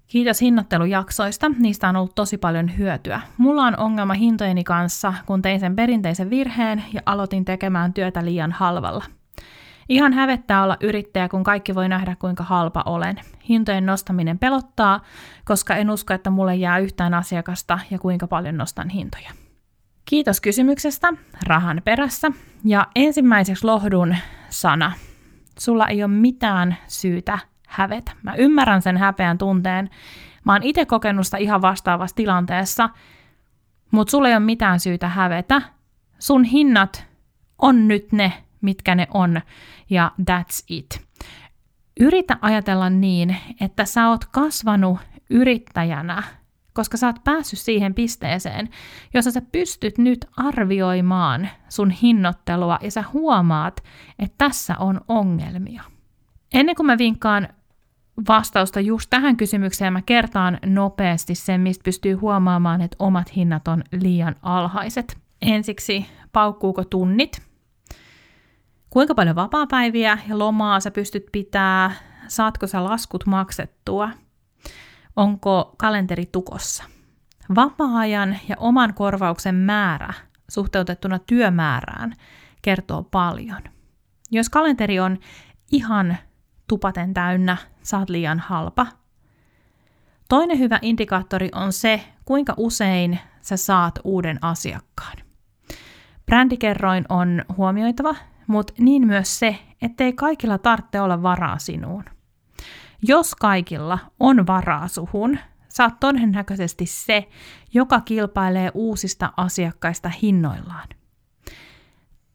Kiitos 0.08 0.42
hinnoittelujaksoista, 0.42 1.52
niistä 1.60 1.90
on 1.90 1.96
ollut 1.96 2.16
tosi 2.16 2.38
paljon 2.38 2.78
hyötyä. 2.78 3.22
Mulla 3.38 3.64
on 3.64 3.80
ongelma 3.80 4.14
hintojeni 4.14 4.64
kanssa, 4.64 5.14
kun 5.26 5.42
tein 5.42 5.60
sen 5.60 5.76
perinteisen 5.76 6.30
virheen 6.30 6.84
ja 6.94 7.02
aloitin 7.06 7.46
tekemään 7.46 7.94
työtä 7.94 8.26
liian 8.26 8.52
halvalla. 8.52 9.04
Ihan 9.92 10.14
hävettää 10.14 10.64
olla 10.64 10.78
yrittäjä, 10.82 11.30
kun 11.30 11.44
kaikki 11.44 11.76
voi 11.76 11.90
nähdä, 11.90 12.16
kuinka 12.20 12.44
halpa 12.44 12.84
olen. 12.86 13.16
Hintojen 13.50 13.86
nostaminen 13.86 14.40
pelottaa, 14.40 15.02
koska 15.46 15.76
en 15.76 15.90
usko, 15.90 16.14
että 16.14 16.30
mulle 16.30 16.56
jää 16.56 16.78
yhtään 16.78 17.14
asiakasta 17.14 17.80
ja 17.90 18.00
kuinka 18.00 18.28
paljon 18.28 18.58
nostan 18.58 18.90
hintoja. 18.90 19.32
Kiitos 20.06 20.42
kysymyksestä 20.42 21.14
rahan 21.48 21.82
perässä. 21.86 22.32
Ja 22.66 22.88
ensimmäiseksi 22.96 23.66
lohdun 23.66 24.16
sana. 24.50 24.92
Sulla 25.60 25.88
ei 25.88 26.04
ole 26.04 26.12
mitään 26.12 26.78
syytä 26.88 27.40
hävetä. 27.68 28.12
Mä 28.24 28.36
ymmärrän 28.36 28.82
sen 28.82 28.98
häpeän 28.98 29.38
tunteen. 29.38 29.90
Mä 30.46 30.54
oon 30.54 30.64
itse 30.64 30.86
kokenut 30.86 31.26
sitä 31.26 31.38
ihan 31.38 31.62
vastaavassa 31.62 32.16
tilanteessa, 32.16 32.90
mutta 33.92 34.12
sulla 34.12 34.28
ei 34.28 34.34
ole 34.34 34.40
mitään 34.40 34.80
syytä 34.80 35.10
hävetä. 35.10 35.62
Sun 36.20 36.44
hinnat 36.44 37.06
on 37.58 37.88
nyt 37.88 38.12
ne, 38.12 38.34
mitkä 38.62 38.96
ne 38.96 39.08
on, 39.14 39.42
ja 39.90 40.12
that's 40.22 40.64
it. 40.68 41.02
Yritä 42.00 42.38
ajatella 42.42 42.90
niin, 42.90 43.38
että 43.62 43.86
sä 43.86 44.10
oot 44.10 44.26
kasvanut 44.26 45.00
yrittäjänä, 45.30 46.24
koska 46.74 46.98
sä 46.98 47.08
oot 47.08 47.24
päässyt 47.24 47.60
siihen 47.60 47.94
pisteeseen, 47.94 48.70
jossa 49.14 49.32
sä 49.32 49.42
pystyt 49.52 49.98
nyt 49.98 50.26
arvioimaan 50.38 51.50
sun 51.70 51.90
hinnoittelua 51.90 52.80
ja 52.82 52.92
sä 52.92 53.04
huomaat, 53.14 53.84
että 54.20 54.36
tässä 54.38 54.78
on 54.78 55.02
ongelmia. 55.08 55.84
Ennen 56.54 56.76
kuin 56.76 56.88
mä 56.88 56.98
vinkkaan 56.98 57.48
vastausta 58.28 58.80
just 58.80 59.10
tähän 59.10 59.38
kysymykseen, 59.38 59.94
mä 59.94 60.02
kertaan 60.02 60.60
nopeasti 60.66 61.36
sen, 61.36 61.62
mistä 61.62 61.84
pystyy 61.84 62.14
huomaamaan, 62.14 62.82
että 62.82 62.96
omat 63.00 63.36
hinnat 63.36 63.68
on 63.68 63.84
liian 63.92 64.36
alhaiset. 64.42 65.18
Ensiksi, 65.42 66.06
paukkuuko 66.32 66.84
tunnit? 66.84 67.51
Kuinka 68.92 69.16
paljon 69.16 69.36
vapaapäiviä 69.36 70.18
ja 70.28 70.40
lomaa 70.40 70.80
sä 70.80 70.92
pystyt 70.92 71.26
pitää? 71.32 71.92
Saatko 72.28 72.68
sä 72.68 72.84
laskut 72.84 73.26
maksettua? 73.26 74.10
Onko 75.16 75.76
kalenteri 75.78 76.26
tukossa? 76.26 76.84
Vapaa-ajan 77.56 78.40
ja 78.50 78.56
oman 78.60 78.94
korvauksen 78.94 79.56
määrä 79.56 80.14
suhteutettuna 80.50 81.20
työmäärään 81.20 82.14
kertoo 82.62 83.04
paljon. 83.04 83.62
Jos 84.32 84.50
kalenteri 84.50 85.00
on 85.00 85.18
ihan 85.72 86.18
tupaten 86.68 87.14
täynnä, 87.14 87.58
saat 87.84 88.10
liian 88.10 88.40
halpa. 88.40 88.88
Toinen 90.30 90.60
hyvä 90.60 90.80
indikaattori 90.82 91.50
on 91.56 91.74
se, 91.74 92.04
kuinka 92.26 92.54
usein 92.58 93.20
sä 93.42 93.58
saat 93.58 94.00
uuden 94.04 94.38
asiakkaan. 94.42 95.18
Brändikerroin 96.26 97.06
on 97.10 97.46
huomioitava, 97.58 98.16
mutta 98.48 98.74
niin 98.80 99.08
myös 99.08 99.40
se, 99.40 99.60
ettei 99.82 100.14
kaikilla 100.14 100.58
tarvitse 100.58 101.02
olla 101.02 101.24
varaa 101.24 101.58
sinuun. 101.58 102.04
Jos 103.02 103.36
kaikilla 103.36 104.00
on 104.20 104.48
varaa 104.48 104.88
suhun, 104.88 105.38
saat 105.70 106.00
todennäköisesti 106.00 106.86
se, 106.86 107.28
joka 107.74 108.02
kilpailee 108.02 108.72
uusista 108.74 109.34
asiakkaista 109.38 110.10
hinnoillaan. 110.10 110.88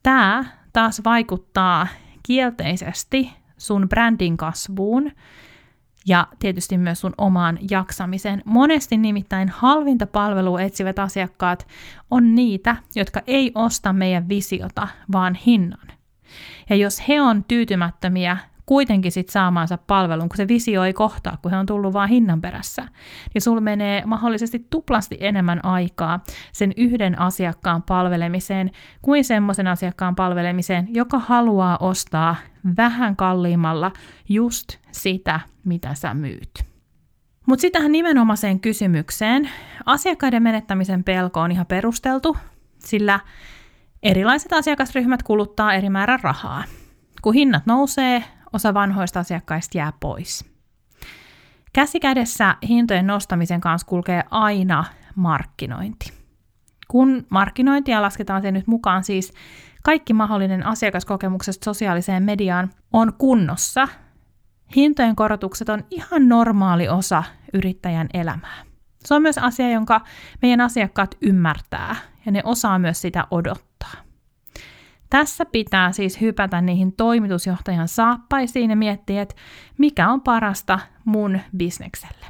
Tämä 0.02 0.44
taas 0.72 1.00
vaikuttaa 1.04 1.86
kielteisesti 2.22 3.32
sun 3.58 3.88
brändin 3.88 4.36
kasvuun 4.36 5.12
ja 6.06 6.26
tietysti 6.38 6.78
myös 6.78 7.00
sun 7.00 7.14
omaan 7.18 7.58
jaksamiseen. 7.70 8.42
Monesti 8.44 8.96
nimittäin 8.96 9.48
halvinta 9.48 10.06
palvelua 10.06 10.60
etsivät 10.60 10.98
asiakkaat 10.98 11.66
on 12.10 12.34
niitä, 12.34 12.76
jotka 12.94 13.20
ei 13.26 13.52
osta 13.54 13.92
meidän 13.92 14.28
visiota, 14.28 14.88
vaan 15.12 15.34
hinnan. 15.34 15.95
Ja 16.70 16.76
jos 16.76 17.08
he 17.08 17.20
on 17.20 17.44
tyytymättömiä 17.44 18.36
kuitenkin 18.66 19.12
sit 19.12 19.28
saamaansa 19.28 19.78
palvelun, 19.86 20.28
kun 20.28 20.36
se 20.36 20.48
visio 20.48 20.84
ei 20.84 20.92
kohtaa, 20.92 21.38
kun 21.42 21.50
he 21.50 21.56
on 21.56 21.66
tullut 21.66 21.92
vain 21.92 22.10
hinnan 22.10 22.40
perässä, 22.40 22.88
niin 23.34 23.42
sulla 23.42 23.60
menee 23.60 24.02
mahdollisesti 24.06 24.66
tuplasti 24.70 25.16
enemmän 25.20 25.64
aikaa 25.64 26.20
sen 26.52 26.72
yhden 26.76 27.18
asiakkaan 27.18 27.82
palvelemiseen 27.82 28.70
kuin 29.02 29.24
semmoisen 29.24 29.66
asiakkaan 29.66 30.14
palvelemiseen, 30.14 30.88
joka 30.94 31.18
haluaa 31.18 31.76
ostaa 31.80 32.36
vähän 32.76 33.16
kalliimmalla 33.16 33.92
just 34.28 34.76
sitä, 34.92 35.40
mitä 35.64 35.94
sä 35.94 36.14
myyt. 36.14 36.64
Mutta 37.46 37.60
sitten 37.60 37.80
tähän 37.80 37.92
nimenomaiseen 37.92 38.60
kysymykseen. 38.60 39.50
Asiakkaiden 39.86 40.42
menettämisen 40.42 41.04
pelko 41.04 41.40
on 41.40 41.52
ihan 41.52 41.66
perusteltu, 41.66 42.36
sillä 42.78 43.20
erilaiset 44.06 44.52
asiakasryhmät 44.52 45.22
kuluttaa 45.22 45.74
eri 45.74 45.90
määrän 45.90 46.20
rahaa. 46.22 46.64
Kun 47.22 47.34
hinnat 47.34 47.66
nousee, 47.66 48.24
osa 48.52 48.74
vanhoista 48.74 49.20
asiakkaista 49.20 49.78
jää 49.78 49.92
pois. 50.00 50.44
Käsikädessä 51.72 52.56
hintojen 52.68 53.06
nostamisen 53.06 53.60
kanssa 53.60 53.86
kulkee 53.86 54.22
aina 54.30 54.84
markkinointi. 55.14 56.12
Kun 56.88 57.26
markkinointia 57.30 58.02
lasketaan 58.02 58.42
se 58.42 58.52
nyt 58.52 58.66
mukaan 58.66 59.04
siis 59.04 59.32
kaikki 59.82 60.12
mahdollinen 60.12 60.66
asiakaskokemuksesta 60.66 61.64
sosiaaliseen 61.64 62.22
mediaan 62.22 62.70
on 62.92 63.12
kunnossa, 63.18 63.88
hintojen 64.76 65.16
korotukset 65.16 65.68
on 65.68 65.84
ihan 65.90 66.28
normaali 66.28 66.88
osa 66.88 67.24
yrittäjän 67.52 68.08
elämää. 68.14 68.64
Se 69.04 69.14
on 69.14 69.22
myös 69.22 69.38
asia, 69.38 69.70
jonka 69.70 70.00
meidän 70.42 70.60
asiakkaat 70.60 71.14
ymmärtää 71.22 71.96
ja 72.26 72.32
ne 72.32 72.40
osaa 72.44 72.78
myös 72.78 73.00
sitä 73.00 73.26
odottaa. 73.30 73.92
Tässä 75.10 75.44
pitää 75.46 75.92
siis 75.92 76.20
hypätä 76.20 76.60
niihin 76.60 76.92
toimitusjohtajan 76.92 77.88
saappaisiin 77.88 78.70
ja 78.70 78.76
miettiä, 78.76 79.22
että 79.22 79.34
mikä 79.78 80.08
on 80.08 80.20
parasta 80.20 80.78
mun 81.04 81.40
bisnekselle. 81.56 82.26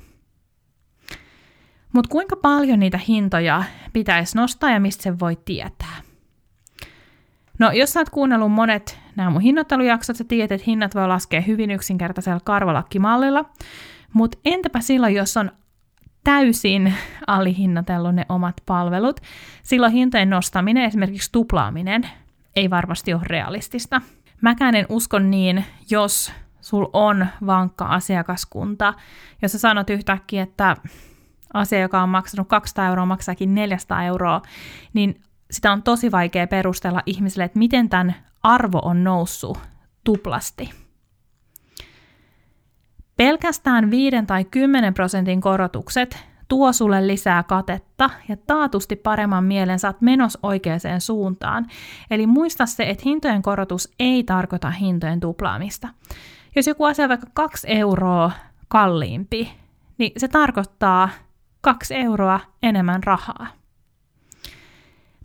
Mutta 1.93 2.09
kuinka 2.09 2.37
paljon 2.37 2.79
niitä 2.79 3.01
hintoja 3.09 3.65
pitäisi 3.93 4.37
nostaa 4.37 4.71
ja 4.71 4.81
mistä 4.81 5.03
se 5.03 5.19
voi 5.19 5.37
tietää? 5.45 5.97
No, 7.59 7.71
jos 7.73 7.93
sä 7.93 8.01
oot 8.01 8.11
kuunnellut 8.11 8.53
monet 8.53 9.01
nämä 9.17 9.31
mun 9.31 9.41
hinnoittelujaksot, 9.41 10.17
sä 10.17 10.25
tiedät, 10.25 10.53
että 10.53 10.65
hinnat 10.67 10.95
voi 10.95 11.09
laskea 11.09 11.41
hyvin 11.41 11.71
yksinkertaisella 11.71 12.41
karvalakkimallilla, 12.45 13.45
mutta 14.13 14.39
entäpä 14.45 14.81
silloin, 14.81 15.15
jos 15.15 15.37
on 15.37 15.51
täysin 16.27 16.95
alihinnatellut 17.27 18.15
ne 18.15 18.27
omat 18.29 18.57
palvelut, 18.67 19.21
silloin 19.63 19.93
hintojen 19.93 20.31
nostaminen, 20.31 20.85
esimerkiksi 20.85 21.33
tuplaaminen, 21.33 22.09
ei 22.57 22.71
varmasti 22.71 23.15
ole 23.15 23.23
realistista. 23.27 24.01
Mäkään 24.41 24.75
en 24.75 24.87
usko 24.89 25.19
niin, 25.19 25.65
jos 25.91 26.33
sul 26.61 26.87
on 26.93 27.27
vankka 27.47 27.85
asiakaskunta, 27.85 28.95
jos 29.43 29.53
sä 29.53 29.59
sanot 29.59 29.91
yhtäkkiä, 29.91 30.43
että 30.43 30.77
asia, 31.55 31.81
joka 31.81 32.03
on 32.03 32.09
maksanut 32.09 32.49
200 32.49 32.87
euroa, 32.87 33.07
maksaakin 33.07 33.55
400 33.55 34.05
euroa, 34.05 34.43
niin 34.93 35.21
sitä 35.51 35.73
on 35.73 35.83
tosi 35.83 36.13
vaikea 36.13 36.47
perustella 36.47 37.03
ihmisille, 37.07 37.45
että 37.45 37.59
miten 37.59 37.89
tämän 37.89 38.15
arvo 38.43 38.79
on 38.79 39.05
noussut 39.05 39.59
tuplasti. 40.05 40.86
Pelkästään 43.17 43.91
5 43.91 44.17
tai 44.27 44.45
10 44.45 44.95
prosentin 44.95 45.41
korotukset 45.41 46.27
tuo 46.49 46.73
sulle 46.73 47.07
lisää 47.07 47.43
katetta 47.43 48.11
ja 48.29 48.37
taatusti 48.37 48.97
paremman 48.97 49.45
mielen 49.45 49.79
saat 49.79 50.01
menos 50.01 50.39
oikeaan 50.43 50.81
suuntaan. 50.99 51.67
Eli 52.11 52.27
muista 52.27 52.67
se, 52.67 52.91
että 52.91 53.03
hintojen 53.07 53.43
korotus 53.43 53.95
ei 53.99 54.25
tarkoita 54.25 54.71
hintojen 54.71 55.21
tuplaamista. 55.21 55.89
Jos 56.57 56.67
joku 56.67 56.85
asia 56.85 57.05
on 57.05 57.09
vaikka 57.09 57.27
2 57.35 57.67
euroa 57.71 58.33
kalliimpi, 58.69 59.53
niin 59.99 60.13
se 60.17 60.29
tarkoittaa 60.29 61.09
2 61.61 61.95
euroa 61.95 62.41
enemmän 62.63 63.03
rahaa. 63.05 63.47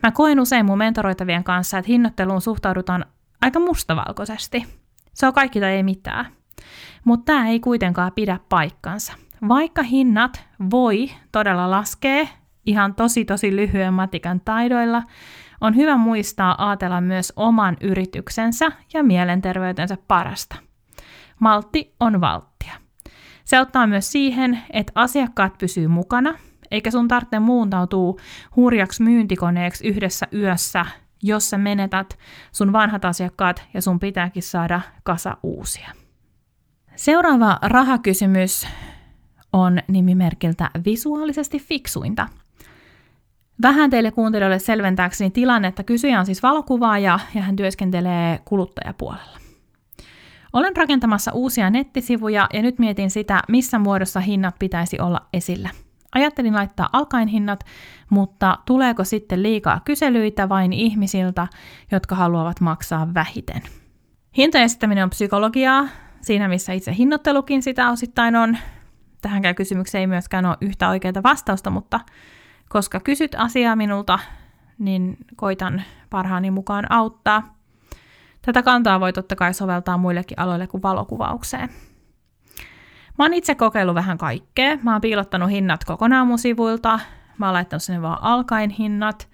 Mä 0.04 0.12
koen 0.12 0.40
usein 0.40 0.66
mun 0.66 0.78
mentoroitavien 0.78 1.44
kanssa, 1.44 1.78
että 1.78 1.92
hinnoitteluun 1.92 2.42
suhtaudutaan 2.42 3.06
aika 3.42 3.60
mustavalkoisesti. 3.60 4.66
Se 5.14 5.28
on 5.28 5.34
kaikki 5.34 5.60
tai 5.60 5.72
ei 5.72 5.84
mitään. 5.84 6.26
Mutta 7.06 7.26
tämä 7.26 7.48
ei 7.48 7.60
kuitenkaan 7.60 8.12
pidä 8.16 8.40
paikkansa. 8.50 9.14
Vaikka 9.48 9.84
hinnat 9.84 10.46
voi 10.72 11.12
todella 11.32 11.72
laskea 11.72 12.28
ihan 12.66 12.96
tosi 12.96 13.26
tosi 13.26 13.56
lyhyen 13.56 13.94
matikan 13.94 14.42
taidoilla, 14.46 15.04
on 15.62 15.76
hyvä 15.76 15.98
muistaa 15.98 16.68
ajatella 16.70 17.02
myös 17.02 17.34
oman 17.36 17.78
yrityksensä 17.82 18.72
ja 18.94 19.04
mielenterveytensä 19.04 19.98
parasta. 20.08 20.56
Maltti 21.40 21.96
on 22.00 22.22
valttia. 22.22 22.74
Se 23.44 23.58
auttaa 23.58 23.88
myös 23.88 24.12
siihen, 24.12 24.60
että 24.74 24.92
asiakkaat 24.96 25.58
pysyy 25.58 25.88
mukana, 25.88 26.34
eikä 26.72 26.92
sun 26.92 27.08
tarvitse 27.08 27.40
muuntautua 27.40 28.16
hurjaksi 28.56 29.04
myyntikoneeksi 29.04 29.88
yhdessä 29.88 30.28
yössä, 30.34 30.86
jos 31.24 31.50
sä 31.50 31.58
menetät 31.58 32.18
sun 32.52 32.74
vanhat 32.74 33.06
asiakkaat 33.06 33.64
ja 33.74 33.82
sun 33.82 34.00
pitääkin 34.00 34.44
saada 34.44 34.82
kasa 35.04 35.38
uusia. 35.44 36.01
Seuraava 37.02 37.58
rahakysymys 37.62 38.68
on 39.54 39.80
nimimerkiltä 39.88 40.70
visuaalisesti 40.86 41.60
fiksuinta. 41.60 42.28
Vähän 43.62 43.90
teille 43.90 44.12
kuuntelijoille 44.12 44.60
selventääkseni 44.60 45.32
tilannetta. 45.32 45.84
Kysyjä 45.84 46.20
on 46.20 46.26
siis 46.26 46.44
valokuvaaja 46.44 47.20
ja 47.36 47.42
hän 47.42 47.56
työskentelee 47.56 48.40
kuluttajapuolella. 48.46 49.38
Olen 50.54 50.78
rakentamassa 50.78 51.32
uusia 51.32 51.70
nettisivuja 51.70 52.48
ja 52.54 52.62
nyt 52.62 52.80
mietin 52.80 53.12
sitä, 53.12 53.42
missä 53.48 53.80
muodossa 53.80 54.20
hinnat 54.20 54.56
pitäisi 54.60 55.00
olla 55.00 55.22
esillä. 55.34 55.70
Ajattelin 56.16 56.56
laittaa 56.56 56.90
alkaen 56.94 57.28
hinnat, 57.28 57.64
mutta 58.10 58.58
tuleeko 58.66 59.04
sitten 59.04 59.44
liikaa 59.44 59.82
kyselyitä 59.86 60.50
vain 60.50 60.74
ihmisiltä, 60.74 61.48
jotka 61.92 62.16
haluavat 62.16 62.60
maksaa 62.60 63.14
vähiten? 63.14 63.62
Hintojen 64.38 64.66
esittäminen 64.66 65.04
on 65.04 65.10
psykologiaa, 65.10 65.88
siinä 66.22 66.48
missä 66.48 66.74
itse 66.74 66.96
hinnoittelukin 66.98 67.64
sitä 67.64 67.90
osittain 67.90 68.36
on. 68.36 68.58
Tähänkään 69.22 69.56
kysymykseen 69.56 70.00
ei 70.00 70.08
myöskään 70.08 70.46
ole 70.46 70.58
yhtä 70.62 70.90
oikeaa 70.90 71.24
vastausta, 71.24 71.70
mutta 71.70 72.00
koska 72.70 73.00
kysyt 73.00 73.36
asiaa 73.38 73.76
minulta, 73.76 74.20
niin 74.80 75.18
koitan 75.36 75.82
parhaani 76.10 76.52
mukaan 76.52 76.92
auttaa. 76.92 77.56
Tätä 78.42 78.64
kantaa 78.64 79.00
voi 79.00 79.14
totta 79.14 79.36
kai 79.36 79.54
soveltaa 79.54 79.98
muillekin 79.98 80.40
aloille 80.40 80.68
kuin 80.68 80.84
valokuvaukseen. 80.84 81.70
Mä 83.18 83.26
oon 83.26 83.34
itse 83.34 83.56
kokeillut 83.56 83.96
vähän 83.96 84.18
kaikkea. 84.18 84.78
Mä 84.84 84.92
oon 84.92 85.02
piilottanut 85.02 85.50
hinnat 85.50 85.84
kokonaan 85.84 86.28
mun 86.28 86.40
sivuilta. 86.40 87.00
Mä 87.38 87.46
oon 87.46 87.54
laittanut 87.54 87.84
sinne 87.84 88.02
vaan 88.02 88.24
alkain 88.24 88.70
hinnat. 88.70 89.30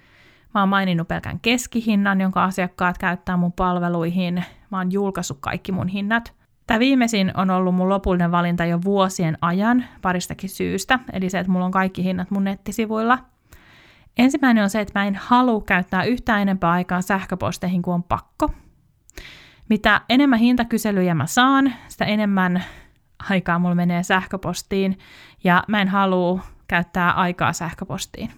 Mä 0.54 0.60
oon 0.60 0.70
maininnut 0.70 1.08
pelkän 1.08 1.40
keskihinnan, 1.40 2.22
jonka 2.22 2.44
asiakkaat 2.44 2.98
käyttää 2.98 3.38
mun 3.38 3.54
palveluihin. 3.54 4.44
Mä 4.72 4.78
oon 4.78 4.92
julkaissut 4.92 5.38
kaikki 5.42 5.72
mun 5.72 5.88
hinnat. 5.88 6.37
Tämä 6.68 6.80
viimeisin 6.80 7.32
on 7.38 7.50
ollut 7.50 7.76
mun 7.76 7.90
lopullinen 7.90 8.32
valinta 8.32 8.66
jo 8.66 8.80
vuosien 8.84 9.38
ajan 9.42 9.86
paristakin 10.02 10.50
syystä, 10.50 11.00
eli 11.14 11.30
se, 11.30 11.40
että 11.40 11.52
mulla 11.52 11.66
on 11.66 11.72
kaikki 11.72 12.04
hinnat 12.04 12.32
mun 12.32 12.44
nettisivuilla. 12.44 13.20
Ensimmäinen 14.18 14.64
on 14.64 14.70
se, 14.70 14.82
että 14.82 15.00
mä 15.00 15.06
en 15.06 15.16
halua 15.16 15.62
käyttää 15.62 16.04
yhtään 16.04 16.42
enempää 16.42 16.72
aikaa 16.72 17.02
sähköposteihin 17.02 17.82
kuin 17.82 17.94
on 17.94 18.04
pakko. 18.04 18.50
Mitä 19.70 20.02
enemmän 20.10 20.40
hintakyselyjä 20.40 21.16
mä 21.16 21.26
saan, 21.26 21.74
sitä 21.88 22.06
enemmän 22.06 22.64
aikaa 23.30 23.60
mulla 23.60 23.76
menee 23.76 24.04
sähköpostiin, 24.04 25.00
ja 25.44 25.64
mä 25.68 25.82
en 25.82 25.88
halua 25.88 26.40
käyttää 26.68 27.12
aikaa 27.12 27.54
sähköpostiin. 27.54 28.32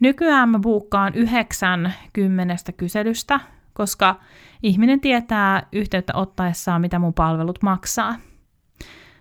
Nykyään 0.00 0.48
mä 0.48 0.58
buukkaan 0.58 1.14
yhdeksän 1.14 1.94
kymmenestä 2.12 2.72
kyselystä, 2.72 3.40
koska 3.72 4.20
ihminen 4.62 5.00
tietää 5.00 5.66
yhteyttä 5.72 6.12
ottaessaan, 6.16 6.80
mitä 6.80 6.98
mun 6.98 7.14
palvelut 7.14 7.62
maksaa. 7.62 8.16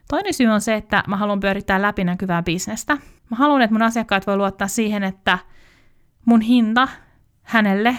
Toinen 0.09 0.33
syy 0.33 0.47
on 0.47 0.61
se, 0.61 0.75
että 0.75 1.03
mä 1.07 1.17
haluan 1.17 1.39
pyörittää 1.39 1.81
läpinäkyvää 1.81 2.43
bisnestä. 2.43 2.97
Mä 3.29 3.37
haluan, 3.37 3.61
että 3.61 3.73
mun 3.73 3.81
asiakkaat 3.81 4.27
voi 4.27 4.37
luottaa 4.37 4.67
siihen, 4.67 5.03
että 5.03 5.39
mun 6.25 6.41
hinta 6.41 6.87
hänelle 7.43 7.97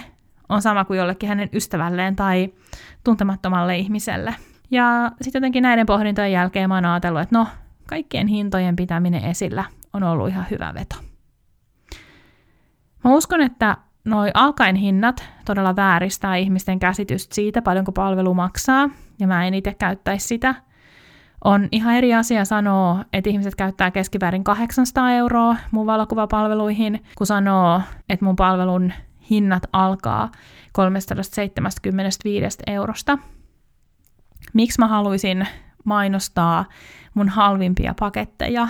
on 0.49 0.61
sama 0.61 0.85
kuin 0.85 0.97
jollekin 0.97 1.29
hänen 1.29 1.49
ystävälleen 1.53 2.15
tai 2.15 2.53
tuntemattomalle 3.03 3.77
ihmiselle. 3.77 4.35
Ja 4.71 5.11
sitten 5.21 5.39
jotenkin 5.39 5.63
näiden 5.63 5.85
pohdintojen 5.85 6.31
jälkeen 6.31 6.69
mä 6.69 6.75
oon 6.75 6.85
ajatellut, 6.85 7.21
että 7.21 7.37
no, 7.37 7.47
kaikkien 7.87 8.27
hintojen 8.27 8.75
pitäminen 8.75 9.23
esillä 9.23 9.63
on 9.93 10.03
ollut 10.03 10.29
ihan 10.29 10.45
hyvä 10.51 10.73
veto. 10.73 10.95
Mä 13.03 13.11
uskon, 13.13 13.41
että 13.41 13.77
noi 14.05 14.31
alkaen 14.33 14.75
hinnat 14.75 15.29
todella 15.45 15.75
vääristää 15.75 16.35
ihmisten 16.35 16.79
käsitystä 16.79 17.35
siitä, 17.35 17.61
paljonko 17.61 17.91
palvelu 17.91 18.33
maksaa, 18.33 18.89
ja 19.19 19.27
mä 19.27 19.47
en 19.47 19.53
itse 19.53 19.73
käyttäisi 19.73 20.27
sitä. 20.27 20.55
On 21.43 21.67
ihan 21.71 21.95
eri 21.95 22.13
asia 22.13 22.45
sanoa, 22.45 23.05
että 23.13 23.29
ihmiset 23.29 23.55
käyttää 23.55 23.91
keskiväärin 23.91 24.43
800 24.43 25.11
euroa 25.11 25.55
mun 25.71 25.85
valokuvapalveluihin, 25.85 27.03
kun 27.17 27.27
sanoo, 27.27 27.81
että 28.09 28.25
mun 28.25 28.35
palvelun 28.35 28.93
hinnat 29.29 29.63
alkaa 29.73 30.31
375 30.71 32.57
eurosta. 32.67 33.17
Miksi 34.53 34.79
mä 34.79 34.87
haluaisin 34.87 35.47
mainostaa 35.85 36.65
mun 37.13 37.29
halvimpia 37.29 37.93
paketteja 37.99 38.67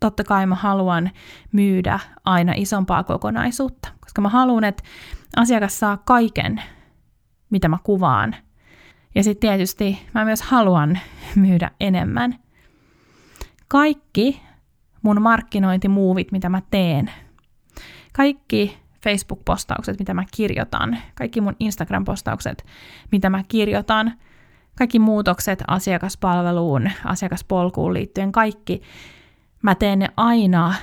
totta 0.00 0.24
kai 0.24 0.46
mä 0.46 0.54
haluan 0.54 1.10
myydä 1.52 2.00
aina 2.24 2.52
isompaa 2.56 3.04
kokonaisuutta, 3.04 3.88
koska 4.10 4.20
mä 4.20 4.28
haluan, 4.28 4.64
että 4.64 4.82
asiakas 5.36 5.78
saa 5.78 5.96
kaiken, 5.96 6.62
mitä 7.50 7.68
mä 7.68 7.78
kuvaan. 7.82 8.36
Ja 9.14 9.22
sitten 9.22 9.50
tietysti 9.50 10.06
mä 10.14 10.24
myös 10.24 10.42
haluan 10.42 10.98
myydä 11.36 11.70
enemmän. 11.80 12.38
Kaikki 13.68 14.42
mun 15.02 15.22
markkinointimuuvit, 15.22 16.32
mitä 16.32 16.48
mä 16.48 16.62
teen, 16.70 17.10
kaikki 18.12 18.78
Facebook-postaukset, 19.04 19.98
mitä 19.98 20.14
mä 20.14 20.24
kirjoitan, 20.34 20.98
kaikki 21.14 21.40
mun 21.40 21.56
Instagram-postaukset, 21.60 22.66
mitä 23.12 23.30
mä 23.30 23.44
kirjoitan, 23.48 24.12
kaikki 24.78 24.98
muutokset 24.98 25.62
asiakaspalveluun, 25.66 26.90
asiakaspolkuun 27.04 27.94
liittyen, 27.94 28.32
kaikki. 28.32 28.82
Mä 29.62 29.74
teen 29.74 29.98
ne 29.98 30.08
aina 30.16 30.74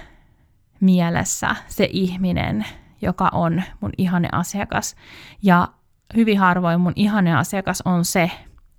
mielessä 0.80 1.56
se 1.68 1.90
ihminen, 1.92 2.66
joka 3.02 3.30
on 3.32 3.64
mun 3.82 3.92
ihane 3.98 4.30
asiakas. 4.32 4.96
Ja 5.44 5.68
hyvin 6.16 6.40
harvoin 6.40 6.82
mun 6.82 6.94
ihane 6.96 7.36
asiakas 7.36 7.82
on 7.86 8.06
se, 8.06 8.32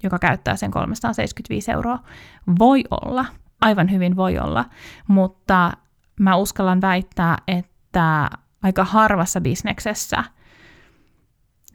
joka 0.02 0.18
käyttää 0.18 0.56
sen 0.56 0.70
375 0.70 1.70
euroa. 1.70 1.98
Voi 2.58 2.84
olla, 2.90 3.24
aivan 3.60 3.90
hyvin 3.90 4.16
voi 4.16 4.38
olla, 4.38 4.64
mutta 5.08 5.72
mä 6.20 6.36
uskallan 6.36 6.80
väittää, 6.80 7.38
että 7.48 8.30
aika 8.62 8.84
harvassa 8.84 9.40
bisneksessä 9.40 10.24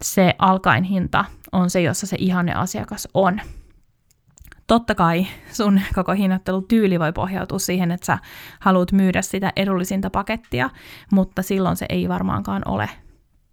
se 0.02 0.34
alkain 0.40 0.84
hinta 0.84 1.26
on 1.52 1.70
se, 1.70 1.82
jossa 1.82 2.08
se 2.08 2.16
ihane 2.20 2.54
asiakas 2.54 3.08
on. 3.14 3.42
Totta 4.74 4.96
kai 4.96 5.28
sun 5.52 5.82
koko 5.96 6.12
hinnoittelutyyli 6.12 7.00
voi 7.00 7.12
pohjautua 7.14 7.60
siihen, 7.60 7.92
että 7.92 8.06
sä 8.06 8.18
haluat 8.60 8.92
myydä 8.92 9.22
sitä 9.22 9.54
edullisinta 9.56 10.10
pakettia, 10.10 10.70
mutta 11.12 11.42
silloin 11.42 11.76
se 11.76 11.86
ei 11.90 12.10
varmaankaan 12.10 12.62
ole 12.66 12.90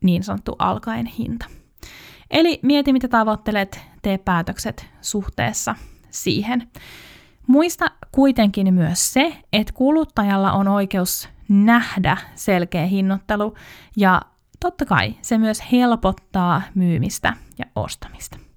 niin 0.05 0.23
sanottu 0.23 0.57
alkaen 0.59 1.07
hinta. 1.07 1.47
Eli 2.31 2.61
mieti, 2.63 2.93
mitä 2.93 3.09
tavoittelet, 3.09 3.81
tee 4.03 4.19
päätökset 4.19 4.87
suhteessa 5.01 5.75
siihen. 6.11 6.71
Muista 7.47 7.87
kuitenkin 8.13 8.75
myös 8.75 9.13
se, 9.13 9.37
että 9.53 9.73
kuluttajalla 9.73 10.53
on 10.53 10.69
oikeus 10.69 11.29
nähdä 11.49 12.17
selkeä 12.35 12.87
hinnoittelu 12.87 13.55
ja 13.97 14.23
totta 14.61 14.85
kai 14.85 15.15
se 15.23 15.39
myös 15.39 15.73
helpottaa 15.73 16.63
myymistä 16.75 17.37
ja 17.59 17.65
ostamista. 17.77 18.50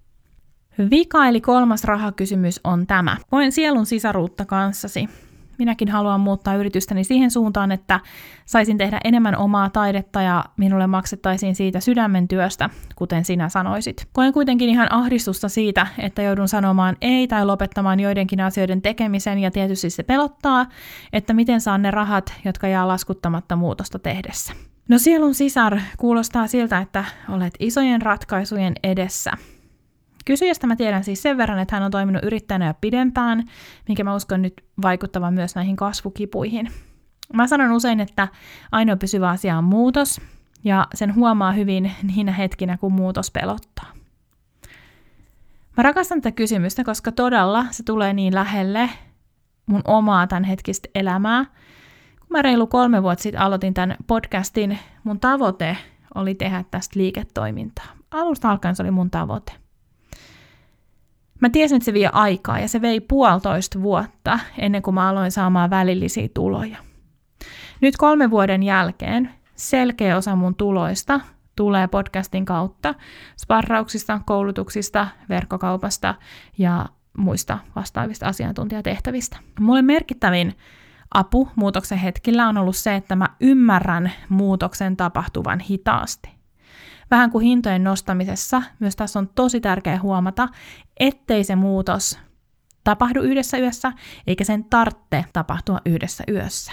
Vika 0.89 1.27
eli 1.27 1.41
kolmas 1.41 1.83
rahakysymys 1.83 2.59
on 2.63 2.87
tämä. 2.87 3.17
Koen 3.29 3.51
sielun 3.51 3.85
sisaruutta 3.85 4.45
kanssasi. 4.45 5.09
Minäkin 5.57 5.89
haluan 5.89 6.19
muuttaa 6.19 6.55
yritystäni 6.55 7.03
siihen 7.03 7.31
suuntaan, 7.31 7.71
että 7.71 7.99
saisin 8.45 8.77
tehdä 8.77 8.99
enemmän 9.03 9.37
omaa 9.37 9.69
taidetta 9.69 10.21
ja 10.21 10.45
minulle 10.57 10.87
maksettaisiin 10.87 11.55
siitä 11.55 11.79
sydämen 11.79 12.27
työstä, 12.27 12.69
kuten 12.95 13.25
sinä 13.25 13.49
sanoisit. 13.49 14.07
Koen 14.13 14.33
kuitenkin 14.33 14.69
ihan 14.69 14.93
ahdistusta 14.93 15.49
siitä, 15.49 15.87
että 15.99 16.21
joudun 16.21 16.47
sanomaan 16.47 16.97
ei 17.01 17.27
tai 17.27 17.45
lopettamaan 17.45 17.99
joidenkin 17.99 18.41
asioiden 18.41 18.81
tekemisen 18.81 19.39
ja 19.39 19.51
tietysti 19.51 19.89
se 19.89 20.03
pelottaa, 20.03 20.65
että 21.13 21.33
miten 21.33 21.61
saan 21.61 21.81
ne 21.81 21.91
rahat, 21.91 22.33
jotka 22.45 22.67
jää 22.67 22.87
laskuttamatta 22.87 23.55
muutosta 23.55 23.99
tehdessä. 23.99 24.53
No 24.89 24.97
sielun 24.97 25.33
sisar 25.33 25.79
kuulostaa 25.97 26.47
siltä, 26.47 26.77
että 26.77 27.05
olet 27.29 27.53
isojen 27.59 28.01
ratkaisujen 28.01 28.73
edessä– 28.83 29.31
Kysyjästä 30.25 30.67
mä 30.67 30.75
tiedän 30.75 31.03
siis 31.03 31.21
sen 31.21 31.37
verran, 31.37 31.59
että 31.59 31.75
hän 31.75 31.83
on 31.83 31.91
toiminut 31.91 32.23
yrittäjänä 32.23 32.67
jo 32.67 32.73
pidempään, 32.81 33.43
minkä 33.87 34.03
mä 34.03 34.15
uskon 34.15 34.41
nyt 34.41 34.63
vaikuttavan 34.81 35.33
myös 35.33 35.55
näihin 35.55 35.75
kasvukipuihin. 35.75 36.71
Mä 37.33 37.47
sanon 37.47 37.71
usein, 37.71 37.99
että 37.99 38.27
ainoa 38.71 38.95
pysyvä 38.95 39.29
asia 39.29 39.57
on 39.57 39.63
muutos, 39.63 40.21
ja 40.63 40.87
sen 40.93 41.15
huomaa 41.15 41.51
hyvin 41.51 41.91
niinä 42.15 42.31
hetkinä, 42.31 42.77
kun 42.77 42.93
muutos 42.93 43.31
pelottaa. 43.31 43.93
Mä 45.77 45.83
rakastan 45.83 46.21
tätä 46.21 46.35
kysymystä, 46.35 46.83
koska 46.83 47.11
todella 47.11 47.65
se 47.71 47.83
tulee 47.83 48.13
niin 48.13 48.35
lähelle 48.35 48.89
mun 49.65 49.81
omaa 49.87 50.27
tämän 50.27 50.43
hetkistä 50.43 50.89
elämää. 50.95 51.45
Kun 52.19 52.27
mä 52.29 52.41
reilu 52.41 52.67
kolme 52.67 53.03
vuotta 53.03 53.23
sitten 53.23 53.41
aloitin 53.41 53.73
tämän 53.73 53.97
podcastin, 54.07 54.79
mun 55.03 55.19
tavoite 55.19 55.77
oli 56.15 56.35
tehdä 56.35 56.63
tästä 56.71 56.99
liiketoimintaa. 56.99 57.85
Alusta 58.11 58.51
alkaen 58.51 58.75
se 58.75 58.83
oli 58.83 58.91
mun 58.91 59.11
tavoite. 59.11 59.62
Mä 61.41 61.49
tiesin, 61.49 61.75
että 61.75 61.85
se 61.85 61.93
vie 61.93 62.09
aikaa 62.13 62.59
ja 62.59 62.67
se 62.67 62.81
vei 62.81 62.99
puolitoista 62.99 63.81
vuotta 63.81 64.39
ennen 64.57 64.81
kuin 64.81 64.95
mä 64.95 65.09
aloin 65.09 65.31
saamaan 65.31 65.69
välillisiä 65.69 66.27
tuloja. 66.33 66.77
Nyt 67.81 67.97
kolmen 67.97 68.31
vuoden 68.31 68.63
jälkeen 68.63 69.29
selkeä 69.55 70.17
osa 70.17 70.35
mun 70.35 70.55
tuloista 70.55 71.19
tulee 71.55 71.87
podcastin 71.87 72.45
kautta, 72.45 72.95
sparrauksista, 73.41 74.21
koulutuksista, 74.25 75.07
verkkokaupasta 75.29 76.15
ja 76.57 76.85
muista 77.17 77.59
vastaavista 77.75 78.25
asiantuntijatehtävistä. 78.25 79.37
Mulle 79.59 79.81
merkittävin 79.81 80.53
apu 81.13 81.49
muutoksen 81.55 81.97
hetkillä 81.97 82.47
on 82.47 82.57
ollut 82.57 82.75
se, 82.75 82.95
että 82.95 83.15
mä 83.15 83.29
ymmärrän 83.39 84.11
muutoksen 84.29 84.97
tapahtuvan 84.97 85.59
hitaasti. 85.59 86.32
Vähän 87.11 87.31
kuin 87.31 87.45
hintojen 87.45 87.83
nostamisessa, 87.83 88.63
myös 88.79 88.95
tässä 88.95 89.19
on 89.19 89.29
tosi 89.35 89.61
tärkeää 89.61 89.99
huomata, 89.99 90.49
ettei 90.99 91.43
se 91.43 91.55
muutos 91.55 92.19
tapahdu 92.83 93.21
yhdessä 93.21 93.57
yössä, 93.57 93.93
eikä 94.27 94.43
sen 94.43 94.63
tarvitse 94.63 95.25
tapahtua 95.33 95.79
yhdessä 95.85 96.23
yössä. 96.29 96.71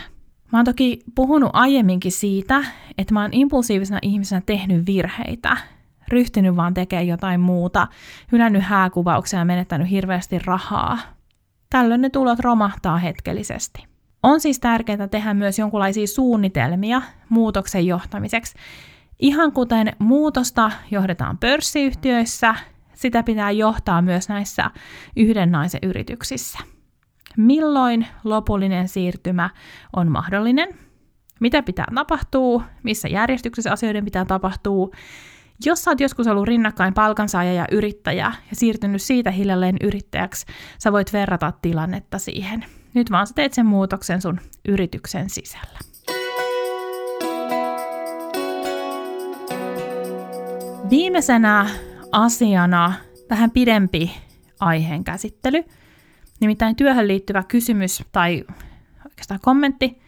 Mä 0.53 0.59
oon 0.59 0.65
toki 0.65 1.01
puhunut 1.15 1.51
aiemminkin 1.53 2.13
siitä, 2.13 2.65
että 2.99 3.15
mä 3.15 3.23
oon 3.23 3.35
impulsiivisena 3.35 3.99
ihmisenä 4.03 4.43
tehnyt 4.47 4.87
virheitä, 4.87 5.57
ryhtynyt 6.09 6.57
vaan 6.57 6.75
tekemään 6.75 7.07
jotain 7.07 7.41
muuta, 7.41 7.87
hylännyt 8.33 8.63
hääkuvauksia 8.63 9.39
ja 9.39 9.45
menettänyt 9.45 9.91
hirveästi 9.91 10.39
rahaa. 10.39 10.99
Tällöin 11.71 12.01
ne 12.01 12.11
tulot 12.11 12.39
romahtaa 12.41 12.99
hetkellisesti. 12.99 13.85
On 14.23 14.41
siis 14.41 14.61
tärkeää 14.61 15.09
tehdä 15.09 15.35
myös 15.35 15.59
jonkinlaisia 15.59 16.07
suunnitelmia 16.07 17.03
muutoksen 17.29 17.87
johtamiseksi. 17.87 18.55
Ihan 19.21 19.53
kuten 19.53 19.93
muutosta 19.99 20.71
johdetaan 20.91 21.39
pörssiyhtiöissä, 21.39 22.55
sitä 22.95 23.23
pitää 23.23 23.51
johtaa 23.51 24.03
myös 24.03 24.29
näissä 24.29 24.71
yhden 25.17 25.53
naisen 25.53 25.81
yrityksissä. 25.83 26.59
Milloin 27.37 28.07
lopullinen 28.25 28.89
siirtymä 28.89 29.51
on 29.97 30.11
mahdollinen? 30.11 30.69
Mitä 31.41 31.63
pitää 31.63 31.87
tapahtua? 31.95 32.63
Missä 32.83 33.09
järjestyksessä 33.09 33.73
asioiden 33.73 34.05
pitää 34.05 34.25
tapahtua? 34.25 34.89
Jos 35.65 35.83
sä 35.83 35.91
oot 35.91 36.01
joskus 36.01 36.27
ollut 36.27 36.47
rinnakkain 36.47 36.95
palkansaaja 36.95 37.53
ja 37.53 37.67
yrittäjä 37.73 38.33
ja 38.51 38.57
siirtynyt 38.57 39.03
siitä 39.03 39.31
hiljalleen 39.31 39.77
yrittäjäksi, 39.83 40.47
sä 40.79 40.93
voit 40.93 41.13
verrata 41.13 41.53
tilannetta 41.63 42.19
siihen. 42.19 42.65
Nyt 42.95 43.11
vaan 43.11 43.27
sä 43.27 43.35
teet 43.35 43.53
sen 43.53 43.67
muutoksen 43.67 44.23
sun 44.23 44.41
yrityksen 44.69 45.31
sisällä. 45.31 45.79
Viimeisenä 50.91 51.67
asiana 52.13 52.93
vähän 53.31 53.51
pidempi 53.51 54.17
aiheen 54.61 55.05
käsittely, 55.05 55.65
nimittäin 56.41 56.77
työhön 56.77 57.09
liittyvä 57.09 57.43
kysymys 57.43 58.05
tai 58.13 58.45
oikeastaan 59.05 59.41
kommentti. 59.41 60.03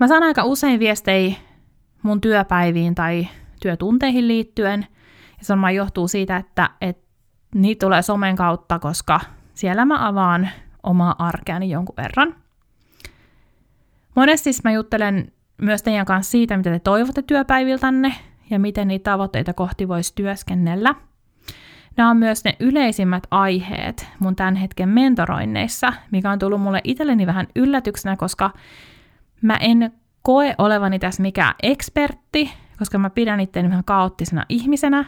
Mä 0.00 0.08
saan 0.08 0.22
aika 0.22 0.44
usein 0.44 0.80
viestejä 0.80 1.34
mun 2.02 2.20
työpäiviin 2.20 2.94
tai 2.94 3.28
työtunteihin 3.62 4.28
liittyen, 4.28 4.86
ja 5.38 5.44
se 5.44 5.48
varmaan 5.48 5.74
johtuu 5.74 6.08
siitä, 6.08 6.36
että, 6.36 6.70
että 6.80 7.08
niitä 7.54 7.86
tulee 7.86 8.02
somen 8.02 8.36
kautta, 8.36 8.78
koska 8.78 9.20
siellä 9.54 9.84
mä 9.84 10.08
avaan 10.08 10.48
omaa 10.82 11.14
arkeani 11.18 11.70
jonkun 11.70 11.96
verran. 11.96 12.34
Monesti 14.14 14.44
siis 14.44 14.64
mä 14.64 14.72
juttelen 14.72 15.32
myös 15.62 15.82
teidän 15.82 16.06
kanssa 16.06 16.30
siitä, 16.30 16.56
mitä 16.56 16.70
te 16.70 16.78
toivotte 16.78 17.22
työpäiviltänne 17.22 18.14
ja 18.50 18.58
miten 18.58 18.88
niitä 18.88 19.10
tavoitteita 19.10 19.52
kohti 19.52 19.88
voisi 19.88 20.14
työskennellä. 20.14 20.94
Nämä 21.96 22.10
on 22.10 22.16
myös 22.16 22.44
ne 22.44 22.56
yleisimmät 22.60 23.22
aiheet 23.30 24.08
mun 24.18 24.36
tämän 24.36 24.56
hetken 24.56 24.88
mentoroinneissa, 24.88 25.92
mikä 26.10 26.30
on 26.30 26.38
tullut 26.38 26.60
mulle 26.60 26.80
itselleni 26.84 27.26
vähän 27.26 27.46
yllätyksenä, 27.56 28.16
koska 28.16 28.50
mä 29.42 29.56
en 29.60 29.92
koe 30.22 30.54
olevani 30.58 30.98
tässä 30.98 31.22
mikään 31.22 31.54
ekspertti, 31.62 32.50
koska 32.78 32.98
mä 32.98 33.10
pidän 33.10 33.40
itseäni 33.40 33.70
vähän 33.70 33.84
kaoottisena 33.84 34.44
ihmisenä. 34.48 35.04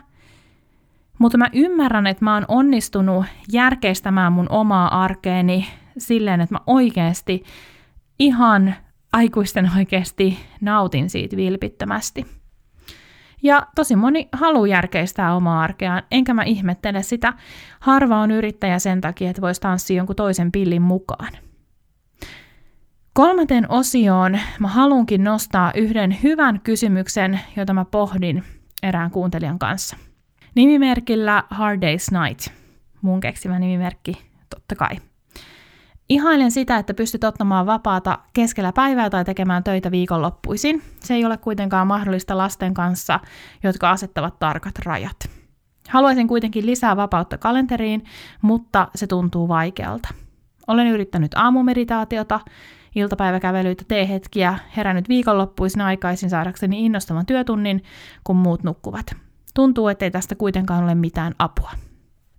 Mutta 1.18 1.38
mä 1.38 1.48
ymmärrän, 1.52 2.06
että 2.06 2.24
mä 2.24 2.34
oon 2.34 2.44
onnistunut 2.48 3.26
järkeistämään 3.52 4.32
mun 4.32 4.46
omaa 4.50 5.04
arkeeni 5.04 5.66
silleen, 5.98 6.40
että 6.40 6.54
mä 6.54 6.60
oikeasti 6.66 7.44
ihan 8.18 8.74
aikuisten 9.12 9.70
oikeasti 9.76 10.38
nautin 10.60 11.10
siitä 11.10 11.36
vilpittömästi. 11.36 12.39
Ja 13.42 13.66
tosi 13.74 13.96
moni 13.96 14.28
haluaa 14.32 14.66
järkeistää 14.66 15.34
omaa 15.34 15.62
arkeaan, 15.62 16.02
enkä 16.10 16.34
mä 16.34 16.42
ihmettele 16.42 17.02
sitä. 17.02 17.32
Harva 17.80 18.18
on 18.18 18.30
yrittäjä 18.30 18.78
sen 18.78 19.00
takia, 19.00 19.30
että 19.30 19.42
voisi 19.42 19.60
tanssia 19.60 19.96
jonkun 19.96 20.16
toisen 20.16 20.52
pillin 20.52 20.82
mukaan. 20.82 21.32
Kolmanteen 23.12 23.70
osioon 23.70 24.38
mä 24.58 24.68
haluankin 24.68 25.24
nostaa 25.24 25.72
yhden 25.74 26.16
hyvän 26.22 26.60
kysymyksen, 26.60 27.40
jota 27.56 27.72
mä 27.72 27.84
pohdin 27.84 28.44
erään 28.82 29.10
kuuntelijan 29.10 29.58
kanssa. 29.58 29.96
Nimimerkillä 30.54 31.44
Hard 31.50 31.82
Day's 31.82 32.20
Night. 32.20 32.46
Mun 33.02 33.20
keksimä 33.20 33.58
nimimerkki, 33.58 34.12
totta 34.50 34.74
kai. 34.74 34.96
Ihailen 36.10 36.50
sitä, 36.50 36.76
että 36.76 36.94
pystyt 36.94 37.24
ottamaan 37.24 37.66
vapaata 37.66 38.18
keskellä 38.32 38.72
päivää 38.72 39.10
tai 39.10 39.24
tekemään 39.24 39.64
töitä 39.64 39.90
viikonloppuisin. 39.90 40.82
Se 41.00 41.14
ei 41.14 41.24
ole 41.24 41.36
kuitenkaan 41.36 41.86
mahdollista 41.86 42.38
lasten 42.38 42.74
kanssa, 42.74 43.20
jotka 43.62 43.90
asettavat 43.90 44.38
tarkat 44.38 44.78
rajat. 44.78 45.16
Haluaisin 45.88 46.28
kuitenkin 46.28 46.66
lisää 46.66 46.96
vapautta 46.96 47.38
kalenteriin, 47.38 48.04
mutta 48.42 48.88
se 48.94 49.06
tuntuu 49.06 49.48
vaikealta. 49.48 50.08
Olen 50.66 50.86
yrittänyt 50.86 51.34
aamumeditaatiota, 51.34 52.40
iltapäiväkävelyitä, 52.94 53.84
teehetkiä, 53.88 54.58
herännyt 54.76 55.08
viikonloppuisin 55.08 55.80
aikaisin 55.80 56.30
saadakseni 56.30 56.86
innostavan 56.86 57.26
työtunnin, 57.26 57.82
kun 58.24 58.36
muut 58.36 58.64
nukkuvat. 58.64 59.16
Tuntuu, 59.54 59.88
ettei 59.88 60.10
tästä 60.10 60.34
kuitenkaan 60.34 60.84
ole 60.84 60.94
mitään 60.94 61.34
apua. 61.38 61.70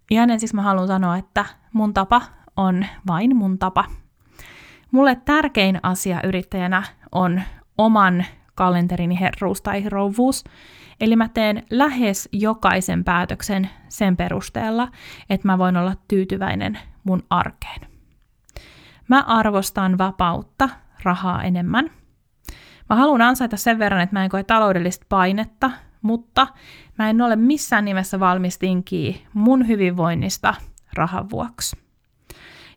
Ihan 0.09 0.29
ensiksi 0.29 0.55
mä 0.55 0.61
haluan 0.61 0.87
sanoa, 0.87 1.17
että 1.17 1.45
mun 1.73 1.93
tapa 1.93 2.21
on 2.57 2.85
vain 3.07 3.35
mun 3.35 3.59
tapa. 3.59 3.85
Mulle 4.91 5.15
tärkein 5.15 5.79
asia 5.83 6.21
yrittäjänä 6.23 6.83
on 7.11 7.41
oman 7.77 8.25
kalenterini 8.55 9.19
herruus 9.19 9.61
tai 9.61 9.89
rouvuus, 9.89 10.43
eli 10.99 11.15
mä 11.15 11.27
teen 11.27 11.63
lähes 11.69 12.29
jokaisen 12.31 13.03
päätöksen 13.03 13.69
sen 13.89 14.17
perusteella, 14.17 14.87
että 15.29 15.47
mä 15.47 15.57
voin 15.57 15.77
olla 15.77 15.95
tyytyväinen 16.07 16.79
mun 17.03 17.23
arkeen. 17.29 17.91
Mä 19.07 19.23
arvostan 19.27 19.97
vapautta, 19.97 20.69
rahaa 21.03 21.43
enemmän. 21.43 21.89
Mä 22.89 22.95
haluan 22.95 23.21
ansaita 23.21 23.57
sen 23.57 23.79
verran, 23.79 24.01
että 24.01 24.15
mä 24.15 24.23
en 24.23 24.29
koe 24.29 24.43
taloudellista 24.43 25.05
painetta, 25.09 25.71
mutta 26.01 26.47
mä 26.97 27.09
en 27.09 27.21
ole 27.21 27.35
missään 27.35 27.85
nimessä 27.85 28.19
valmis 28.19 28.57
tinkiä 28.57 29.15
mun 29.33 29.67
hyvinvoinnista 29.67 30.53
rahan 30.93 31.29
vuoksi. 31.29 31.90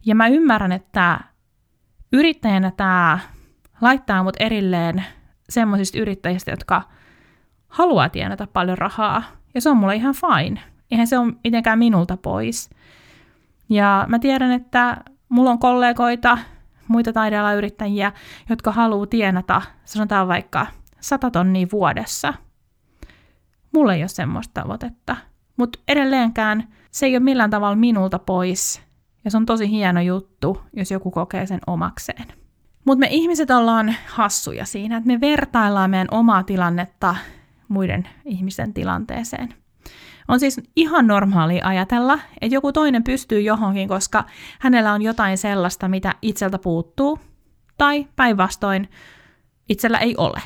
Ja 0.07 0.15
mä 0.15 0.29
ymmärrän, 0.29 0.73
että 0.73 1.21
yrittäjänä 2.13 2.73
tämä 2.77 3.19
laittaa 3.81 4.23
mut 4.23 4.37
erilleen 4.41 5.05
semmoisista 5.49 5.99
yrittäjistä, 5.99 6.51
jotka 6.51 6.83
haluaa 7.69 8.09
tienata 8.09 8.47
paljon 8.47 8.79
rahaa. 8.79 9.23
Ja 9.55 9.61
se 9.61 9.71
on 9.71 9.77
mulle 9.77 9.95
ihan 9.95 10.15
fine. 10.15 10.61
Eihän 10.91 11.07
se 11.07 11.19
ole 11.19 11.33
mitenkään 11.45 11.79
minulta 11.79 12.17
pois. 12.17 12.71
Ja 13.69 14.05
mä 14.09 14.19
tiedän, 14.19 14.51
että 14.53 14.97
mulla 15.29 15.51
on 15.51 15.59
kollegoita, 15.59 16.39
muita 16.89 17.13
taidealayrittäjiä, 17.13 18.13
jotka 18.49 18.73
haluaa 18.73 19.07
tienata, 19.07 19.63
sanotaan 19.85 20.29
vaikka 20.29 20.67
100 21.01 21.31
tonnia 21.31 21.67
vuodessa. 21.73 22.35
Mulla 23.73 23.95
ei 23.95 24.03
ole 24.03 24.09
semmoista 24.09 24.63
tavoitetta. 24.63 25.17
Mutta 25.57 25.79
edelleenkään 25.89 26.69
se 26.91 27.07
ei 27.07 27.17
ole 27.17 27.25
millään 27.25 27.51
tavalla 27.51 27.77
minulta 27.77 28.19
pois. 28.19 28.84
Ja 29.25 29.31
se 29.31 29.37
on 29.37 29.47
tosi 29.47 29.71
hieno 29.71 30.01
juttu, 30.01 30.63
jos 30.73 30.91
joku 30.91 31.11
kokee 31.11 31.47
sen 31.47 31.61
omakseen. 31.67 32.25
Mutta 32.85 33.01
me 33.01 33.07
ihmiset 33.11 33.51
ollaan 33.51 33.95
hassuja 34.09 34.65
siinä, 34.65 34.97
että 34.97 35.07
me 35.07 35.21
vertaillaan 35.21 35.91
meidän 35.91 36.09
omaa 36.11 36.43
tilannetta 36.43 37.17
muiden 37.69 38.09
ihmisten 38.25 38.75
tilanteeseen. 38.75 39.55
On 40.29 40.41
siis 40.41 40.61
ihan 40.77 41.07
normaalia 41.07 41.67
ajatella, 41.67 42.19
että 42.41 42.55
joku 42.55 42.73
toinen 42.73 43.05
pystyy 43.05 43.41
johonkin, 43.41 43.89
koska 43.89 44.25
hänellä 44.61 44.93
on 44.93 45.03
jotain 45.03 45.39
sellaista, 45.39 45.89
mitä 45.89 46.15
itseltä 46.23 46.59
puuttuu, 46.59 47.19
tai 47.79 48.07
päinvastoin 48.17 48.89
itsellä 49.69 49.99
ei 49.99 50.15
ole. 50.17 50.43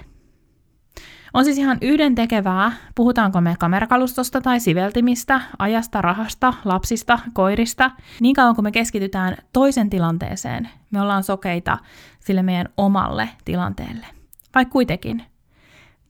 On 1.39 1.45
siis 1.45 1.59
ihan 1.59 1.79
yhden 1.81 2.15
tekevää, 2.15 2.73
puhutaanko 2.95 3.41
me 3.41 3.57
kamerakalustosta 3.59 4.41
tai 4.41 4.61
siveltimistä, 4.61 5.41
ajasta, 5.59 6.03
rahasta, 6.03 6.55
lapsista, 6.65 7.19
koirista. 7.33 7.91
Niin 8.21 8.35
kauan 8.35 8.55
kun 8.55 8.65
me 8.65 8.73
keskitytään 8.73 9.37
toisen 9.53 9.91
tilanteeseen, 9.91 10.69
me 10.91 11.01
ollaan 11.01 11.25
sokeita 11.25 11.79
sille 12.21 12.43
meidän 12.43 12.69
omalle 12.77 13.29
tilanteelle. 13.45 14.07
Vai 14.55 14.65
kuitenkin. 14.65 15.23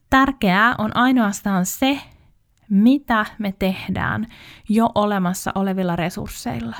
Tärkeää 0.09 0.75
on 0.77 0.97
ainoastaan 0.97 1.65
se, 1.65 1.99
mitä 2.69 3.25
me 3.39 3.53
tehdään 3.59 4.25
jo 4.69 4.89
olemassa 4.95 5.51
olevilla 5.55 5.95
resursseilla. 5.95 6.75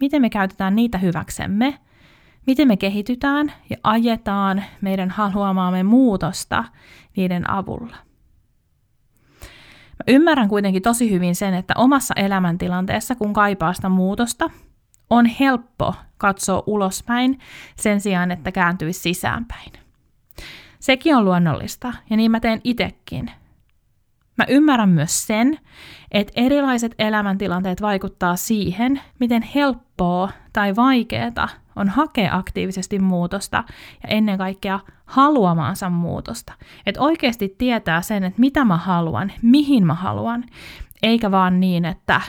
Miten 0.00 0.22
me 0.22 0.30
käytetään 0.30 0.76
niitä 0.76 0.98
hyväksemme, 0.98 1.78
miten 2.46 2.68
me 2.68 2.76
kehitytään 2.76 3.52
ja 3.70 3.76
ajetaan 3.82 4.64
meidän 4.80 5.10
haluamaamme 5.10 5.82
muutosta 5.82 6.64
niiden 7.16 7.50
avulla. 7.50 7.96
Mä 10.00 10.04
ymmärrän 10.08 10.48
kuitenkin 10.48 10.82
tosi 10.82 11.10
hyvin 11.10 11.34
sen, 11.34 11.54
että 11.54 11.74
omassa 11.76 12.14
elämäntilanteessa, 12.16 13.14
kun 13.14 13.32
kaipaa 13.32 13.72
sitä 13.72 13.88
muutosta, 13.88 14.50
on 15.10 15.26
helppo 15.26 15.94
katsoa 16.18 16.62
ulospäin 16.66 17.38
sen 17.76 18.00
sijaan, 18.00 18.30
että 18.30 18.52
kääntyisi 18.52 19.00
sisäänpäin. 19.00 19.72
Sekin 20.80 21.16
on 21.16 21.24
luonnollista, 21.24 21.92
ja 22.10 22.16
niin 22.16 22.30
mä 22.30 22.40
teen 22.40 22.60
itekin. 22.64 23.30
Mä 24.38 24.44
ymmärrän 24.48 24.88
myös 24.88 25.26
sen, 25.26 25.58
että 26.10 26.32
erilaiset 26.36 26.94
elämäntilanteet 26.98 27.82
vaikuttaa 27.82 28.36
siihen, 28.36 29.00
miten 29.18 29.42
helppoa 29.42 30.30
tai 30.52 30.76
vaikeaa 30.76 31.48
on 31.76 31.88
hakea 31.88 32.36
aktiivisesti 32.36 32.98
muutosta 32.98 33.64
ja 34.02 34.08
ennen 34.08 34.38
kaikkea 34.38 34.80
haluamaansa 35.04 35.90
muutosta. 35.90 36.52
Että 36.86 37.00
oikeasti 37.00 37.54
tietää 37.58 38.02
sen, 38.02 38.24
että 38.24 38.40
mitä 38.40 38.64
mä 38.64 38.76
haluan, 38.76 39.32
mihin 39.42 39.86
mä 39.86 39.94
haluan, 39.94 40.44
eikä 41.02 41.30
vaan 41.30 41.60
niin, 41.60 41.84
että 41.84 42.20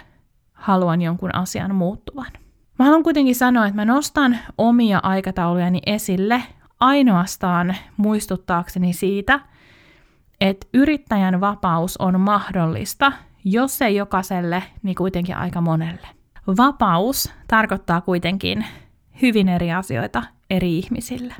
haluan 0.53 1.01
jonkun 1.01 1.35
asian 1.35 1.75
muuttuvan. 1.75 2.31
Mä 2.79 2.85
haluan 2.85 3.03
kuitenkin 3.03 3.35
sanoa, 3.35 3.65
että 3.65 3.75
mä 3.75 3.85
nostan 3.85 4.37
omia 4.57 4.99
aikataulujani 5.03 5.81
esille 5.85 6.43
ainoastaan 6.79 7.75
muistuttaakseni 7.97 8.93
siitä, 8.93 9.39
että 10.41 10.67
yrittäjän 10.73 11.41
vapaus 11.41 11.97
on 11.97 12.19
mahdollista, 12.19 13.11
jos 13.43 13.81
ei 13.81 13.95
jokaiselle, 13.95 14.63
niin 14.83 14.95
kuitenkin 14.95 15.37
aika 15.37 15.61
monelle. 15.61 16.07
Vapaus 16.57 17.33
tarkoittaa 17.47 18.01
kuitenkin 18.01 18.65
hyvin 19.21 19.49
eri 19.49 19.71
asioita 19.71 20.23
eri 20.49 20.77
ihmisille. 20.77 21.33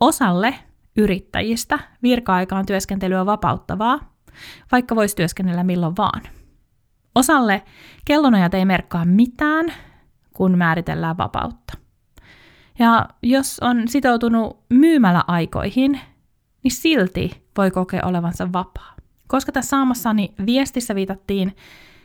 Osalle 0.00 0.54
yrittäjistä 0.96 1.78
työskentely 2.66 3.14
on 3.14 3.26
vapauttavaa, 3.26 4.14
vaikka 4.72 4.96
voisi 4.96 5.16
työskennellä 5.16 5.64
milloin 5.64 5.96
vaan. 5.96 6.22
Osalle 7.14 7.62
kellonajat 8.04 8.54
ei 8.54 8.64
merkkaa 8.64 9.04
mitään, 9.04 9.72
kun 10.32 10.58
määritellään 10.58 11.18
vapautta. 11.18 11.78
Ja 12.78 13.08
jos 13.22 13.58
on 13.60 13.88
sitoutunut 13.88 14.60
myymäläaikoihin, 14.70 16.00
niin 16.62 16.72
silti 16.72 17.44
voi 17.56 17.70
kokea 17.70 18.06
olevansa 18.06 18.52
vapaa. 18.52 18.96
Koska 19.26 19.52
tässä 19.52 19.70
saamassani 19.70 20.34
viestissä 20.46 20.94
viitattiin 20.94 21.56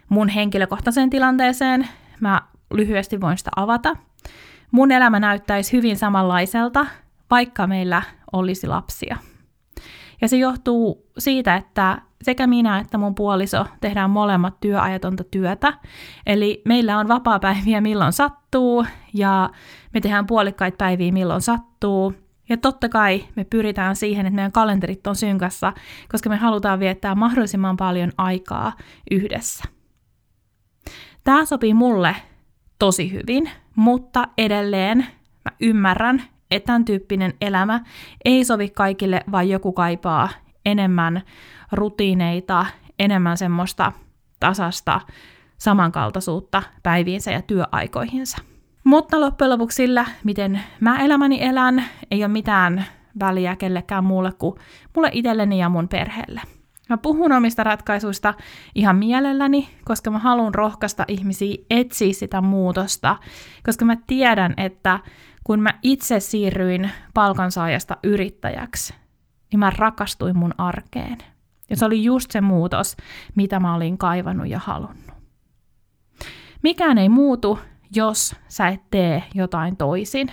mun 0.10 0.30
henkilökohtaiseen 0.30 1.10
tilanteeseen, 1.10 1.88
mä 2.20 2.42
lyhyesti 2.74 3.22
voin 3.22 3.38
sitä 3.38 3.52
avata. 3.56 3.96
Mun 4.72 4.92
elämä 4.92 5.20
näyttäisi 5.20 5.78
hyvin 5.78 5.98
samanlaiselta, 5.98 6.86
vaikka 7.30 7.68
meillä 7.68 8.02
olisi 8.32 8.68
lapsia. 8.68 9.18
Ja 10.22 10.28
se 10.28 10.38
johtuu 10.38 11.08
siitä, 11.18 11.56
että 11.56 12.02
sekä 12.22 12.48
minä 12.48 12.80
että 12.80 12.98
mun 12.98 13.16
puoliso 13.16 13.66
tehdään 13.82 14.10
molemmat 14.10 14.60
työajatonta 14.60 15.24
työtä. 15.24 15.74
Eli 16.26 16.62
meillä 16.66 17.00
on 17.00 17.08
vapaa-päiviä 17.08 17.82
milloin 17.82 18.14
sattuu 18.14 18.86
ja 19.14 19.50
me 19.94 20.02
tehdään 20.02 20.28
puolikkaita 20.28 20.78
päiviä 20.78 21.12
milloin 21.12 21.42
sattuu. 21.42 22.14
Ja 22.50 22.58
totta 22.58 22.90
kai 22.90 23.26
me 23.36 23.44
pyritään 23.44 23.96
siihen, 23.96 24.26
että 24.26 24.36
meidän 24.36 24.52
kalenterit 24.52 25.08
on 25.08 25.16
synkassa, 25.16 25.74
koska 26.12 26.30
me 26.30 26.36
halutaan 26.36 26.80
viettää 26.80 27.16
mahdollisimman 27.16 27.78
paljon 27.78 28.12
aikaa 28.18 28.74
yhdessä. 29.12 29.64
Tämä 31.24 31.46
sopii 31.46 31.74
mulle 31.74 32.16
tosi 32.80 33.12
hyvin, 33.12 33.50
mutta 33.76 34.28
edelleen 34.38 34.98
mä 35.46 35.52
ymmärrän, 35.60 36.24
että 36.52 36.68
tämän 36.68 36.86
tyyppinen 36.86 37.34
elämä 37.42 37.80
ei 38.26 38.46
sovi 38.46 38.70
kaikille, 38.70 39.22
vaan 39.32 39.50
joku 39.50 39.74
kaipaa 39.74 40.30
enemmän 40.66 41.22
rutiineita, 41.72 42.66
enemmän 43.00 43.38
semmoista 43.38 43.92
tasasta 44.40 45.02
samankaltaisuutta 45.58 46.64
päiviinsä 46.84 47.32
ja 47.32 47.42
työaikoihinsa. 47.42 48.38
Mutta 48.84 49.22
loppujen 49.22 49.52
lopuksi 49.52 49.76
sillä, 49.76 50.06
miten 50.24 50.62
mä 50.80 50.98
elämäni 50.98 51.44
elän, 51.44 51.84
ei 52.12 52.24
ole 52.24 52.28
mitään 52.28 52.86
väliä 53.20 53.56
kellekään 53.56 54.04
muulle 54.04 54.32
kuin 54.32 54.60
mulle 54.96 55.10
itselleni 55.14 55.60
ja 55.60 55.70
mun 55.70 55.88
perheelle. 55.88 56.42
Mä 56.90 56.98
puhun 56.98 57.32
omista 57.32 57.64
ratkaisuista 57.64 58.34
ihan 58.76 58.96
mielelläni, 58.96 59.70
koska 59.86 60.12
mä 60.12 60.20
haluan 60.20 60.56
rohkaista 60.56 61.06
ihmisiä 61.08 61.56
etsiä 61.70 62.14
sitä 62.14 62.42
muutosta, 62.42 63.18
koska 63.66 63.86
mä 63.86 63.98
tiedän, 64.08 64.54
että 64.58 65.00
kun 65.44 65.60
mä 65.60 65.74
itse 65.84 66.20
siirryin 66.20 66.92
palkansaajasta 67.14 67.98
yrittäjäksi, 68.04 68.94
niin 69.52 69.60
mä 69.60 69.72
rakastuin 69.78 70.38
mun 70.38 70.54
arkeen. 70.58 71.18
Ja 71.70 71.76
se 71.76 71.86
oli 71.86 72.04
just 72.04 72.32
se 72.32 72.42
muutos, 72.42 72.98
mitä 73.36 73.60
mä 73.60 73.76
olin 73.76 73.98
kaivannut 73.98 74.48
ja 74.48 74.60
halunnut. 74.60 75.18
Mikään 76.64 76.98
ei 76.98 77.10
muutu, 77.10 77.60
jos 77.96 78.36
sä 78.48 78.68
et 78.68 78.82
tee 78.90 79.24
jotain 79.34 79.78
toisin. 79.78 80.32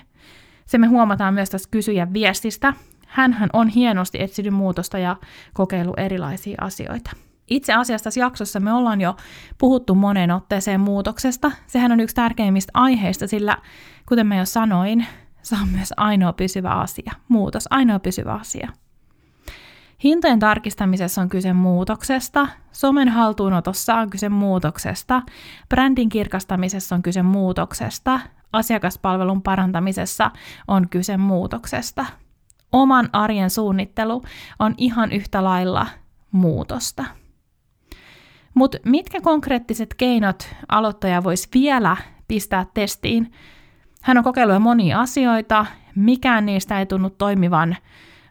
Se 0.67 0.79
me 0.79 0.87
huomataan 0.87 1.35
myös 1.35 1.51
tästä 1.51 1.69
kysyjän 1.71 2.12
viestistä. 2.12 2.75
Hänhän 3.14 3.50
on 3.53 3.68
hienosti 3.68 4.22
etsinyt 4.22 4.55
muutosta 4.55 4.98
ja 4.98 5.16
kokeilu 5.53 5.94
erilaisia 5.96 6.57
asioita. 6.61 7.11
Itse 7.50 7.72
asiassa 7.72 8.05
tässä 8.05 8.20
jaksossa 8.20 8.61
me 8.61 8.72
ollaan 8.72 9.00
jo 9.00 9.16
puhuttu 9.59 9.94
moneen 9.94 10.31
otteeseen 10.31 10.81
muutoksesta. 10.81 11.53
Sehän 11.66 11.92
on 11.92 12.00
yksi 12.00 12.16
tärkeimmistä 12.16 12.70
aiheista, 12.74 13.27
sillä 13.27 13.57
kuten 14.09 14.27
mä 14.27 14.37
jo 14.37 14.44
sanoin, 14.44 15.07
se 15.42 15.57
on 15.62 15.68
myös 15.68 15.92
ainoa 15.96 16.33
pysyvä 16.33 16.70
asia. 16.70 17.12
Muutos, 17.29 17.64
ainoa 17.70 17.98
pysyvä 17.98 18.35
asia. 18.35 18.68
Hintojen 20.05 20.38
tarkistamisessa 20.38 21.22
on 21.22 21.29
kyse 21.29 21.53
muutoksesta, 21.53 22.48
somen 22.72 23.09
haltuunotossa 23.09 23.94
on 23.94 24.11
kyse 24.11 24.29
muutoksesta, 24.29 25.22
brändin 25.68 26.09
kirkastamisessa 26.09 26.94
on 26.94 27.03
kyse 27.03 27.22
muutoksesta, 27.22 28.20
asiakaspalvelun 28.53 29.42
parantamisessa 29.42 30.31
on 30.68 30.88
kyse 30.88 31.16
muutoksesta. 31.16 32.07
Oman 32.75 33.09
arjen 33.13 33.51
suunnittelu 33.51 34.23
on 34.59 34.75
ihan 34.79 35.13
yhtä 35.13 35.45
lailla 35.45 35.87
muutosta. 36.33 37.05
Mutta 38.55 38.79
mitkä 38.85 39.21
konkreettiset 39.21 39.95
keinot 39.95 40.49
aloittaja 40.69 41.25
voisi 41.25 41.49
vielä 41.55 41.97
pistää 42.29 42.67
testiin? 42.75 43.33
Hän 44.03 44.19
on 44.19 44.25
kokeillut 44.25 44.63
monia 44.63 45.01
asioita, 45.01 45.67
mikään 45.95 46.47
niistä 46.47 46.79
ei 46.79 46.87
tunnu 46.87 47.11
toimivan, 47.11 47.77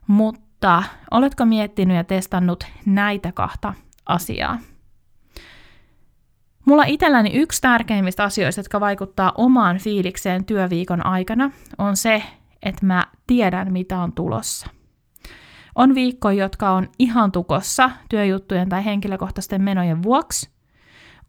mutta 0.07 0.83
oletko 1.11 1.45
miettinyt 1.45 1.97
ja 1.97 2.03
testannut 2.03 2.63
näitä 2.85 3.31
kahta 3.31 3.73
asiaa? 4.05 4.59
Mulla 6.65 6.83
itselläni 6.83 7.29
yksi 7.33 7.61
tärkeimmistä 7.61 8.23
asioista, 8.23 8.59
jotka 8.59 8.79
vaikuttaa 8.79 9.31
omaan 9.37 9.77
fiilikseen 9.77 10.45
työviikon 10.45 11.05
aikana, 11.05 11.51
on 11.77 11.97
se, 11.97 12.23
että 12.65 12.85
mä 12.85 13.05
tiedän, 13.27 13.73
mitä 13.73 13.99
on 13.99 14.13
tulossa. 14.13 14.67
On 15.75 15.95
viikkoja, 15.95 16.43
jotka 16.43 16.71
on 16.71 16.89
ihan 16.99 17.31
tukossa 17.31 17.91
työjuttujen 18.09 18.69
tai 18.69 18.85
henkilökohtaisten 18.85 19.61
menojen 19.61 20.03
vuoksi. 20.03 20.49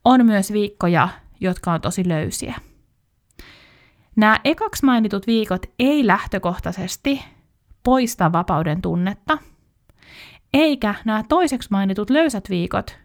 On 0.05 0.26
myös 0.26 0.53
viikkoja, 0.53 1.09
jotka 1.41 1.72
on 1.72 1.80
tosi 1.80 2.09
löysiä. 2.09 2.55
Nämä 4.16 4.41
ekaksi 4.45 4.85
mainitut 4.85 5.26
viikot 5.26 5.66
ei 5.78 6.07
lähtökohtaisesti 6.07 7.24
poista 7.82 8.32
vapauden 8.32 8.82
tunnetta, 8.82 9.39
eikä 10.55 10.95
nämä 11.05 11.24
toiseksi 11.28 11.68
mainitut 11.70 12.11
löysät 12.11 12.51
viikot 12.51 12.99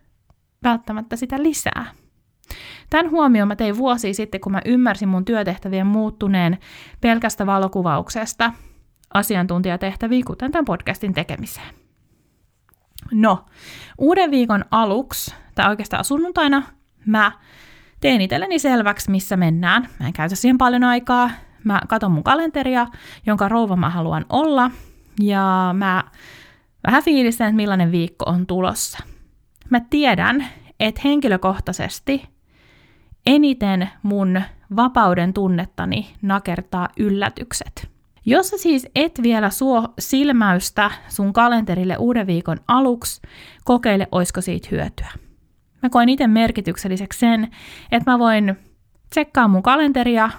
välttämättä 0.63 1.15
sitä 1.15 1.43
lisää. 1.43 1.85
Tämän 2.89 3.11
huomioon 3.11 3.47
mä 3.47 3.55
tein 3.55 3.77
vuosia 3.77 4.13
sitten, 4.13 4.41
kun 4.41 4.51
mä 4.51 4.61
ymmärsin 4.65 5.09
mun 5.09 5.25
työtehtävien 5.25 5.87
muuttuneen 5.87 6.57
pelkästä 7.01 7.45
valokuvauksesta 7.45 8.53
asiantuntijatehtäviin, 9.13 10.25
kuten 10.25 10.51
tämän 10.51 10.65
podcastin 10.65 11.13
tekemiseen. 11.13 11.73
No, 13.11 13.45
uuden 13.97 14.31
viikon 14.31 14.65
aluksi, 14.71 15.35
tai 15.55 15.69
oikeastaan 15.69 16.05
sunnuntaina, 16.05 16.63
mä 17.05 17.31
teen 17.99 18.21
itselleni 18.21 18.59
selväksi, 18.59 19.11
missä 19.11 19.37
mennään. 19.37 19.87
Mä 19.99 20.07
en 20.07 20.13
käytä 20.13 20.35
siihen 20.35 20.57
paljon 20.57 20.83
aikaa, 20.83 21.29
Mä 21.63 21.81
katon 21.87 22.11
mun 22.11 22.23
kalenteria, 22.23 22.87
jonka 23.25 23.49
rouva 23.49 23.75
mä 23.75 23.89
haluan 23.89 24.25
olla, 24.29 24.71
ja 25.21 25.75
mä 25.77 26.03
vähän 26.87 27.03
fiilistä, 27.03 27.45
että 27.45 27.55
millainen 27.55 27.91
viikko 27.91 28.25
on 28.25 28.47
tulossa. 28.47 28.97
Mä 29.69 29.81
tiedän, 29.89 30.47
että 30.79 31.01
henkilökohtaisesti 31.03 32.29
eniten 33.25 33.89
mun 34.03 34.41
vapauden 34.75 35.33
tunnettani 35.33 36.15
nakertaa 36.21 36.89
yllätykset. 36.97 37.89
Jos 38.25 38.49
sä 38.49 38.57
siis 38.57 38.87
et 38.95 39.19
vielä 39.23 39.49
suo 39.49 39.93
silmäystä 39.99 40.91
sun 41.09 41.33
kalenterille 41.33 41.97
uuden 41.97 42.27
viikon 42.27 42.57
aluksi, 42.67 43.21
kokeile, 43.65 44.07
oisko 44.11 44.41
siitä 44.41 44.67
hyötyä. 44.71 45.11
Mä 45.83 45.89
koen 45.89 46.09
itse 46.09 46.27
merkitykselliseksi 46.27 47.19
sen, 47.19 47.51
että 47.91 48.11
mä 48.11 48.19
voin 48.19 48.55
tsekkaa 49.09 49.47
mun 49.47 49.63
kalenteria 49.63 50.29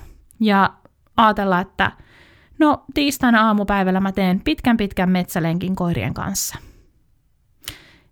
ja 0.40 0.74
ajatella, 1.16 1.60
että 1.60 1.92
no 2.58 2.84
tiistaina 2.94 3.46
aamupäivällä 3.46 4.00
mä 4.00 4.12
teen 4.12 4.40
pitkän 4.40 4.76
pitkän 4.76 5.10
metsälenkin 5.10 5.76
koirien 5.76 6.14
kanssa. 6.14 6.58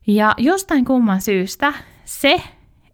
Ja 0.06 0.34
jostain 0.38 0.84
kumman 0.84 1.20
syystä 1.20 1.72
se, 2.04 2.42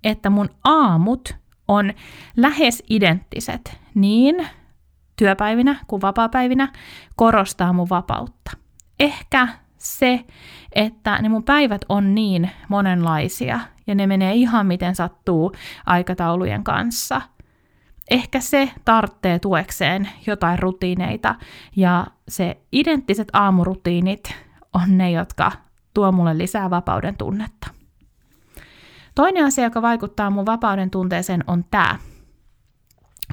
että 0.05 0.31
mun 0.31 0.49
aamut 0.65 1.35
on 1.69 1.93
lähes 2.37 2.83
identtiset 2.91 3.79
niin 3.95 4.49
työpäivinä 5.17 5.77
kuin 5.87 6.03
vapaapäivinä, 6.03 6.69
korostaa 7.17 7.73
mun 7.73 7.89
vapautta. 7.91 8.51
Ehkä 9.01 9.49
se, 9.79 10.25
että 10.73 11.19
ne 11.23 11.29
mun 11.29 11.45
päivät 11.45 11.85
on 11.89 12.15
niin 12.15 12.51
monenlaisia 12.69 13.61
ja 13.87 13.95
ne 13.95 14.07
menee 14.07 14.35
ihan 14.35 14.67
miten 14.67 14.95
sattuu 14.95 15.53
aikataulujen 15.87 16.65
kanssa. 16.65 17.21
Ehkä 18.11 18.41
se 18.41 18.71
tarttee 18.85 19.39
tuekseen 19.39 20.09
jotain 20.27 20.59
rutiineita 20.59 21.35
ja 21.77 22.07
se 22.29 22.57
identtiset 22.73 23.29
aamurutiinit 23.33 24.35
on 24.73 24.99
ne, 24.99 25.11
jotka 25.11 25.53
tuo 25.95 26.13
mulle 26.13 26.39
lisää 26.39 26.71
vapauden 26.71 27.17
tunnetta. 27.17 27.84
Toinen 29.15 29.45
asia, 29.45 29.65
joka 29.65 29.83
vaikuttaa 29.83 30.31
mun 30.31 30.47
vapauden 30.47 30.91
tunteeseen, 30.91 31.45
on 31.47 31.65
tämä. 31.71 31.99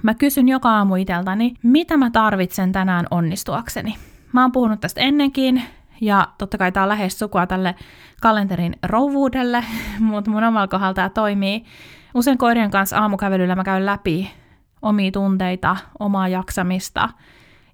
Mä 0.03 0.13
kysyn 0.13 0.47
joka 0.47 0.69
aamu 0.69 0.95
iteltäni, 0.95 1.53
mitä 1.63 1.97
mä 1.97 2.09
tarvitsen 2.09 2.71
tänään 2.71 3.05
onnistuakseni. 3.11 3.97
Mä 4.33 4.41
oon 4.41 4.51
puhunut 4.51 4.79
tästä 4.79 5.01
ennenkin, 5.01 5.63
ja 6.01 6.27
totta 6.37 6.57
kai 6.57 6.71
tää 6.71 6.83
on 6.83 6.89
lähes 6.89 7.19
sukua 7.19 7.47
tälle 7.47 7.75
kalenterin 8.21 8.75
rouvuudelle, 8.83 9.65
mutta 9.99 10.31
mun 10.31 10.43
omalla 10.43 10.67
kohdalla 10.67 10.93
tää 10.93 11.09
toimii. 11.09 11.65
Usein 12.13 12.37
koirien 12.37 12.71
kanssa 12.71 12.97
aamukävelyllä 12.97 13.55
mä 13.55 13.63
käyn 13.63 13.85
läpi 13.85 14.31
omia 14.81 15.11
tunteita, 15.11 15.77
omaa 15.99 16.27
jaksamista. 16.27 17.09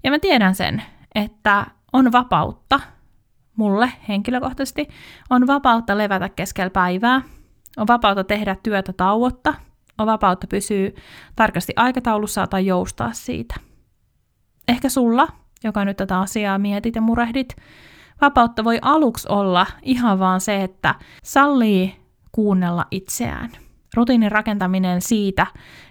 Ja 0.03 0.11
mä 0.11 0.19
tiedän 0.19 0.55
sen, 0.55 0.83
että 1.15 1.65
on 1.93 2.11
vapautta, 2.11 2.79
mulle 3.55 3.91
henkilökohtaisesti, 4.07 4.87
on 5.29 5.47
vapautta 5.47 5.97
levätä 5.97 6.29
keskellä 6.29 6.69
päivää, 6.69 7.21
on 7.77 7.87
vapautta 7.87 8.23
tehdä 8.23 8.55
työtä 8.63 8.93
tauotta, 8.93 9.53
on 9.97 10.07
vapautta 10.07 10.47
pysyä 10.47 10.91
tarkasti 11.35 11.73
aikataulussa 11.75 12.47
tai 12.47 12.65
joustaa 12.65 13.13
siitä. 13.13 13.55
Ehkä 14.67 14.89
sulla, 14.89 15.27
joka 15.63 15.85
nyt 15.85 15.97
tätä 15.97 16.19
asiaa 16.19 16.57
mietit 16.57 16.95
ja 16.95 17.01
murehdit, 17.01 17.55
vapautta 18.21 18.63
voi 18.63 18.79
aluksi 18.81 19.27
olla 19.31 19.65
ihan 19.81 20.19
vaan 20.19 20.41
se, 20.41 20.63
että 20.63 20.95
sallii 21.23 21.95
kuunnella 22.31 22.85
itseään. 22.91 23.49
Rutiinin 23.95 24.31
rakentaminen 24.31 25.01
siitä 25.01 25.47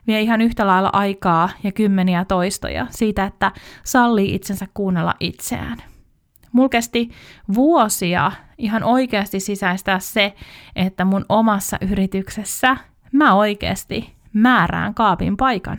vie 0.07 0.21
ihan 0.21 0.41
yhtä 0.41 0.67
lailla 0.67 0.91
aikaa 0.93 1.49
ja 1.63 1.73
kymmeniä 1.73 2.25
toistoja 2.25 2.87
siitä, 2.91 3.25
että 3.25 3.53
sallii 3.85 4.35
itsensä 4.35 4.67
kuunnella 4.75 5.15
itseään. 5.21 5.79
Mulla 6.53 6.69
kesti 6.69 7.11
vuosia 7.55 8.33
ihan 8.59 8.85
oikeasti 8.85 9.41
sisäistää 9.41 9.99
se, 9.99 10.35
että 10.77 11.05
mun 11.05 11.25
omassa 11.29 11.77
yrityksessä 11.91 12.77
mä 13.13 13.35
oikeasti 13.35 14.17
määrään 14.33 14.95
kaapin 14.95 15.37
paikan. 15.37 15.79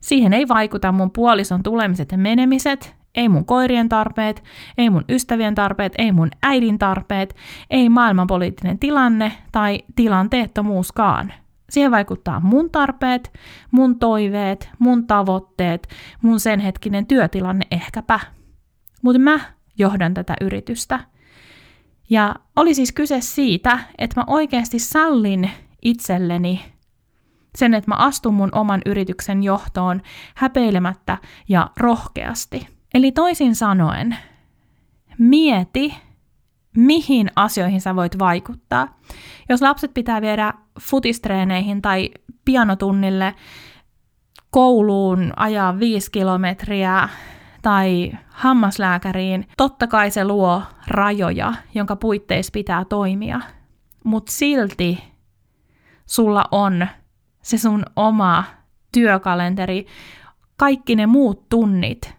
Siihen 0.00 0.32
ei 0.32 0.48
vaikuta 0.48 0.92
mun 0.92 1.10
puolison 1.10 1.62
tulemiset 1.62 2.12
ja 2.12 2.18
menemiset, 2.18 2.96
ei 3.14 3.28
mun 3.28 3.44
koirien 3.44 3.88
tarpeet, 3.88 4.44
ei 4.78 4.90
mun 4.90 5.04
ystävien 5.08 5.54
tarpeet, 5.54 5.92
ei 5.98 6.12
mun 6.12 6.30
äidin 6.42 6.78
tarpeet, 6.78 7.36
ei 7.70 7.88
maailmanpoliittinen 7.88 8.78
tilanne 8.78 9.32
tai 9.52 9.80
tilanteettomuuskaan. 9.96 11.32
Siihen 11.70 11.90
vaikuttaa 11.90 12.40
mun 12.40 12.70
tarpeet, 12.70 13.32
mun 13.70 13.98
toiveet, 13.98 14.70
mun 14.78 15.06
tavoitteet, 15.06 15.88
mun 16.22 16.40
sen 16.40 16.60
hetkinen 16.60 17.06
työtilanne 17.06 17.66
ehkäpä. 17.70 18.20
Mutta 19.02 19.18
mä 19.18 19.40
johdan 19.78 20.14
tätä 20.14 20.34
yritystä. 20.40 21.00
Ja 22.10 22.34
oli 22.56 22.74
siis 22.74 22.92
kyse 22.92 23.20
siitä, 23.20 23.78
että 23.98 24.20
mä 24.20 24.24
oikeasti 24.26 24.78
sallin 24.78 25.50
itselleni 25.82 26.64
sen, 27.58 27.74
että 27.74 27.90
mä 27.90 27.94
astun 27.94 28.34
mun 28.34 28.48
oman 28.52 28.82
yrityksen 28.86 29.42
johtoon 29.42 30.02
häpeilemättä 30.34 31.18
ja 31.48 31.70
rohkeasti. 31.76 32.68
Eli 32.94 33.12
toisin 33.12 33.54
sanoen, 33.54 34.16
mieti, 35.18 35.94
mihin 36.76 37.30
asioihin 37.36 37.80
sä 37.80 37.96
voit 37.96 38.18
vaikuttaa. 38.18 38.98
Jos 39.48 39.62
lapset 39.62 39.94
pitää 39.94 40.20
viedä 40.20 40.54
futistreeneihin 40.80 41.82
tai 41.82 42.10
pianotunnille, 42.44 43.34
kouluun 44.50 45.32
ajaa 45.36 45.78
viisi 45.78 46.10
kilometriä 46.10 47.08
tai 47.62 48.12
hammaslääkäriin, 48.28 49.46
totta 49.56 49.86
kai 49.86 50.10
se 50.10 50.24
luo 50.24 50.62
rajoja, 50.86 51.52
jonka 51.74 51.96
puitteissa 51.96 52.50
pitää 52.52 52.84
toimia. 52.84 53.40
Mutta 54.04 54.32
silti 54.32 55.04
sulla 56.06 56.44
on 56.50 56.86
se 57.42 57.58
sun 57.58 57.82
oma 57.96 58.44
työkalenteri, 58.92 59.86
kaikki 60.56 60.96
ne 60.96 61.06
muut 61.06 61.48
tunnit, 61.48 62.14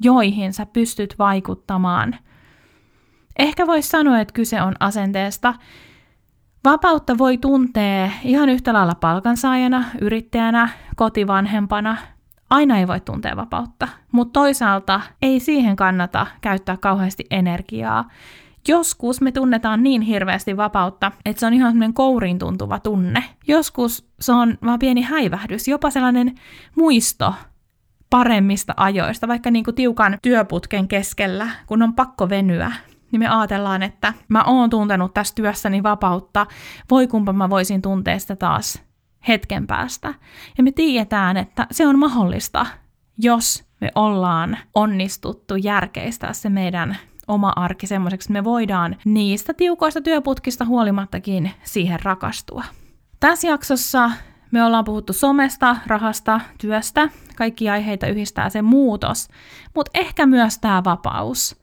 joihin 0.00 0.52
sä 0.52 0.66
pystyt 0.66 1.14
vaikuttamaan. 1.18 2.16
Ehkä 3.38 3.66
voisi 3.66 3.88
sanoa, 3.88 4.20
että 4.20 4.34
kyse 4.34 4.62
on 4.62 4.74
asenteesta. 4.80 5.54
Vapautta 6.64 7.18
voi 7.18 7.38
tuntea 7.38 8.10
ihan 8.24 8.48
yhtä 8.48 8.72
lailla 8.72 8.94
palkansaajana, 8.94 9.84
yrittäjänä, 10.00 10.68
kotivanhempana. 10.96 11.96
Aina 12.52 12.78
ei 12.78 12.88
voi 12.88 13.00
tuntea 13.00 13.36
vapautta, 13.36 13.88
mutta 14.12 14.40
toisaalta 14.40 15.00
ei 15.22 15.40
siihen 15.40 15.76
kannata 15.76 16.26
käyttää 16.40 16.76
kauheasti 16.76 17.24
energiaa. 17.30 18.08
Joskus 18.68 19.20
me 19.20 19.32
tunnetaan 19.32 19.82
niin 19.82 20.02
hirveästi 20.02 20.56
vapautta, 20.56 21.12
että 21.24 21.40
se 21.40 21.46
on 21.46 21.54
ihan 21.54 21.70
semmoinen 21.70 21.94
kouriin 21.94 22.38
tuntuva 22.38 22.78
tunne. 22.78 23.24
Joskus 23.48 24.08
se 24.20 24.32
on 24.32 24.58
vaan 24.64 24.78
pieni 24.78 25.02
häivähdys, 25.02 25.68
jopa 25.68 25.90
sellainen 25.90 26.34
muisto 26.76 27.34
paremmista 28.10 28.74
ajoista, 28.76 29.28
vaikka 29.28 29.50
niin 29.50 29.64
kuin 29.64 29.74
tiukan 29.74 30.18
työputken 30.22 30.88
keskellä, 30.88 31.48
kun 31.66 31.82
on 31.82 31.94
pakko 31.94 32.28
venyä, 32.28 32.72
niin 33.12 33.20
me 33.20 33.28
ajatellaan, 33.28 33.82
että 33.82 34.14
mä 34.28 34.44
oon 34.44 34.70
tuntenut 34.70 35.14
tässä 35.14 35.34
työssäni 35.34 35.82
vapautta, 35.82 36.46
voi 36.90 37.06
kumpa 37.06 37.32
mä 37.32 37.50
voisin 37.50 37.82
tuntea 37.82 38.18
sitä 38.18 38.36
taas 38.36 38.91
hetken 39.28 39.66
päästä. 39.66 40.14
Ja 40.58 40.64
me 40.64 40.72
tiedetään, 40.72 41.36
että 41.36 41.66
se 41.70 41.86
on 41.86 41.98
mahdollista, 41.98 42.66
jos 43.18 43.64
me 43.80 43.90
ollaan 43.94 44.58
onnistuttu 44.74 45.56
järkeistää 45.56 46.32
se 46.32 46.48
meidän 46.48 46.96
oma 47.28 47.52
arki 47.56 47.86
semmoiseksi, 47.86 48.26
että 48.26 48.32
me 48.32 48.44
voidaan 48.44 48.96
niistä 49.04 49.54
tiukoista 49.54 50.00
työputkista 50.00 50.64
huolimattakin 50.64 51.50
siihen 51.62 52.00
rakastua. 52.02 52.64
Tässä 53.20 53.48
jaksossa 53.48 54.10
me 54.50 54.64
ollaan 54.64 54.84
puhuttu 54.84 55.12
somesta, 55.12 55.76
rahasta, 55.86 56.40
työstä. 56.58 57.08
Kaikki 57.36 57.70
aiheita 57.70 58.06
yhdistää 58.06 58.50
se 58.50 58.62
muutos, 58.62 59.28
mutta 59.74 59.90
ehkä 59.94 60.26
myös 60.26 60.58
tämä 60.58 60.84
vapaus. 60.84 61.62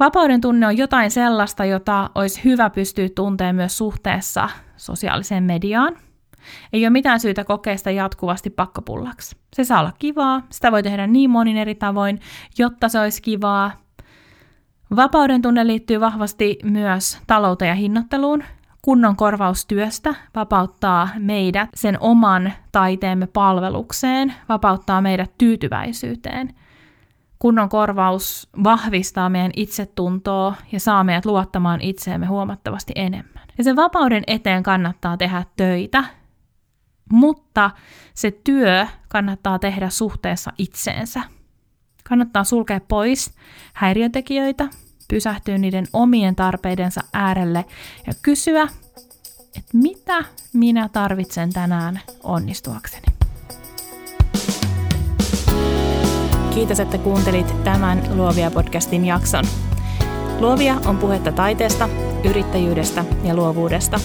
Vapauden 0.00 0.40
tunne 0.40 0.66
on 0.66 0.76
jotain 0.76 1.10
sellaista, 1.10 1.64
jota 1.64 2.10
olisi 2.14 2.44
hyvä 2.44 2.70
pystyä 2.70 3.08
tuntemaan 3.14 3.56
myös 3.56 3.78
suhteessa 3.78 4.48
sosiaaliseen 4.76 5.44
mediaan. 5.44 5.96
Ei 6.72 6.84
ole 6.84 6.90
mitään 6.90 7.20
syytä 7.20 7.44
kokea 7.44 7.76
sitä 7.76 7.90
jatkuvasti 7.90 8.50
pakkopullaksi. 8.50 9.36
Se 9.52 9.64
saa 9.64 9.80
olla 9.80 9.92
kivaa, 9.98 10.42
sitä 10.50 10.72
voi 10.72 10.82
tehdä 10.82 11.06
niin 11.06 11.30
monin 11.30 11.56
eri 11.56 11.74
tavoin, 11.74 12.20
jotta 12.58 12.88
se 12.88 13.00
olisi 13.00 13.22
kivaa. 13.22 13.70
Vapauden 14.96 15.42
tunne 15.42 15.66
liittyy 15.66 16.00
vahvasti 16.00 16.58
myös 16.64 17.18
talouteen 17.26 17.68
ja 17.68 17.74
hinnoitteluun. 17.74 18.44
Kunnon 18.82 19.16
korvaustyöstä 19.16 20.14
vapauttaa 20.34 21.08
meidät 21.18 21.68
sen 21.74 21.96
oman 22.00 22.52
taiteemme 22.72 23.26
palvelukseen, 23.26 24.34
vapauttaa 24.48 25.00
meidät 25.00 25.30
tyytyväisyyteen. 25.38 26.54
Kunnon 27.38 27.68
korvaus 27.68 28.48
vahvistaa 28.64 29.28
meidän 29.28 29.50
itsetuntoa 29.56 30.54
ja 30.72 30.80
saa 30.80 31.04
meidät 31.04 31.26
luottamaan 31.26 31.80
itseemme 31.80 32.26
huomattavasti 32.26 32.92
enemmän. 32.96 33.42
Ja 33.58 33.64
sen 33.64 33.76
vapauden 33.76 34.22
eteen 34.26 34.62
kannattaa 34.62 35.16
tehdä 35.16 35.44
töitä, 35.56 36.04
mutta 37.12 37.70
se 38.14 38.30
työ 38.30 38.86
kannattaa 39.08 39.58
tehdä 39.58 39.90
suhteessa 39.90 40.52
itseensä. 40.58 41.22
Kannattaa 42.04 42.44
sulkea 42.44 42.80
pois 42.88 43.34
häiriötekijöitä, 43.74 44.68
pysähtyä 45.08 45.58
niiden 45.58 45.86
omien 45.92 46.36
tarpeidensa 46.36 47.00
äärelle 47.12 47.64
ja 48.06 48.12
kysyä, 48.22 48.62
että 49.56 49.70
mitä 49.72 50.24
minä 50.52 50.88
tarvitsen 50.88 51.52
tänään 51.52 52.00
onnistuakseni. 52.22 53.06
Kiitos, 56.54 56.80
että 56.80 56.98
kuuntelit 56.98 57.64
tämän 57.64 58.02
Luovia 58.16 58.50
podcastin 58.50 59.04
jakson. 59.04 59.44
Luovia 60.40 60.74
on 60.86 60.98
puhetta 60.98 61.32
taiteesta, 61.32 61.88
yrittäjyydestä 62.24 63.04
ja 63.24 63.34
luovuudesta. 63.34 64.00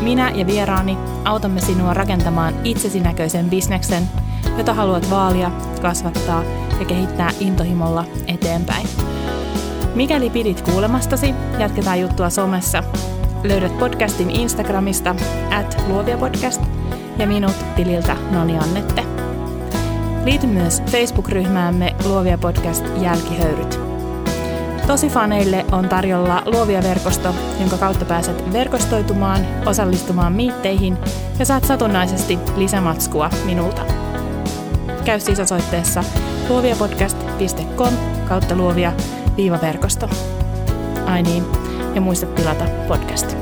Minä 0.00 0.30
ja 0.30 0.46
vieraani 0.46 0.98
autamme 1.24 1.60
sinua 1.60 1.94
rakentamaan 1.94 2.54
itsesi 2.64 3.00
näköisen 3.00 3.50
bisneksen, 3.50 4.02
jota 4.58 4.74
haluat 4.74 5.10
vaalia, 5.10 5.50
kasvattaa 5.82 6.42
ja 6.78 6.84
kehittää 6.86 7.30
intohimolla 7.40 8.04
eteenpäin. 8.26 8.86
Mikäli 9.94 10.30
pidit 10.30 10.60
kuulemastasi, 10.60 11.34
jatketaan 11.58 12.00
juttua 12.00 12.30
somessa. 12.30 12.84
Löydät 13.42 13.78
podcastin 13.78 14.30
Instagramista 14.30 15.14
at 15.50 15.84
luoviapodcast 15.88 16.62
ja 17.18 17.26
minut 17.26 17.74
tililtä 17.76 18.16
Noni 18.30 18.58
Annette. 18.58 19.04
Liity 20.24 20.46
myös 20.46 20.82
Facebook-ryhmäämme 20.82 21.94
Luovia 22.04 22.38
Podcast 22.38 22.84
Jälkihöyryt. 23.02 23.79
Tosi 24.90 25.08
faneille 25.08 25.66
on 25.72 25.88
tarjolla 25.88 26.42
Luovia 26.46 26.82
verkosto, 26.82 27.34
jonka 27.60 27.76
kautta 27.76 28.04
pääset 28.04 28.52
verkostoitumaan, 28.52 29.46
osallistumaan 29.66 30.32
miitteihin 30.32 30.98
ja 31.38 31.46
saat 31.46 31.64
satunnaisesti 31.64 32.38
lisämatskua 32.56 33.30
minulta. 33.44 33.82
Käy 35.04 35.20
siis 35.20 35.40
osoitteessa 35.40 36.04
luoviapodcast.com 36.48 37.94
kautta 38.28 38.56
luovia 38.56 38.92
viivaverkosto. 39.36 40.10
Ai 41.06 41.22
niin, 41.22 41.44
ja 41.94 42.00
muista 42.00 42.26
tilata 42.26 42.64
podcast. 42.88 43.39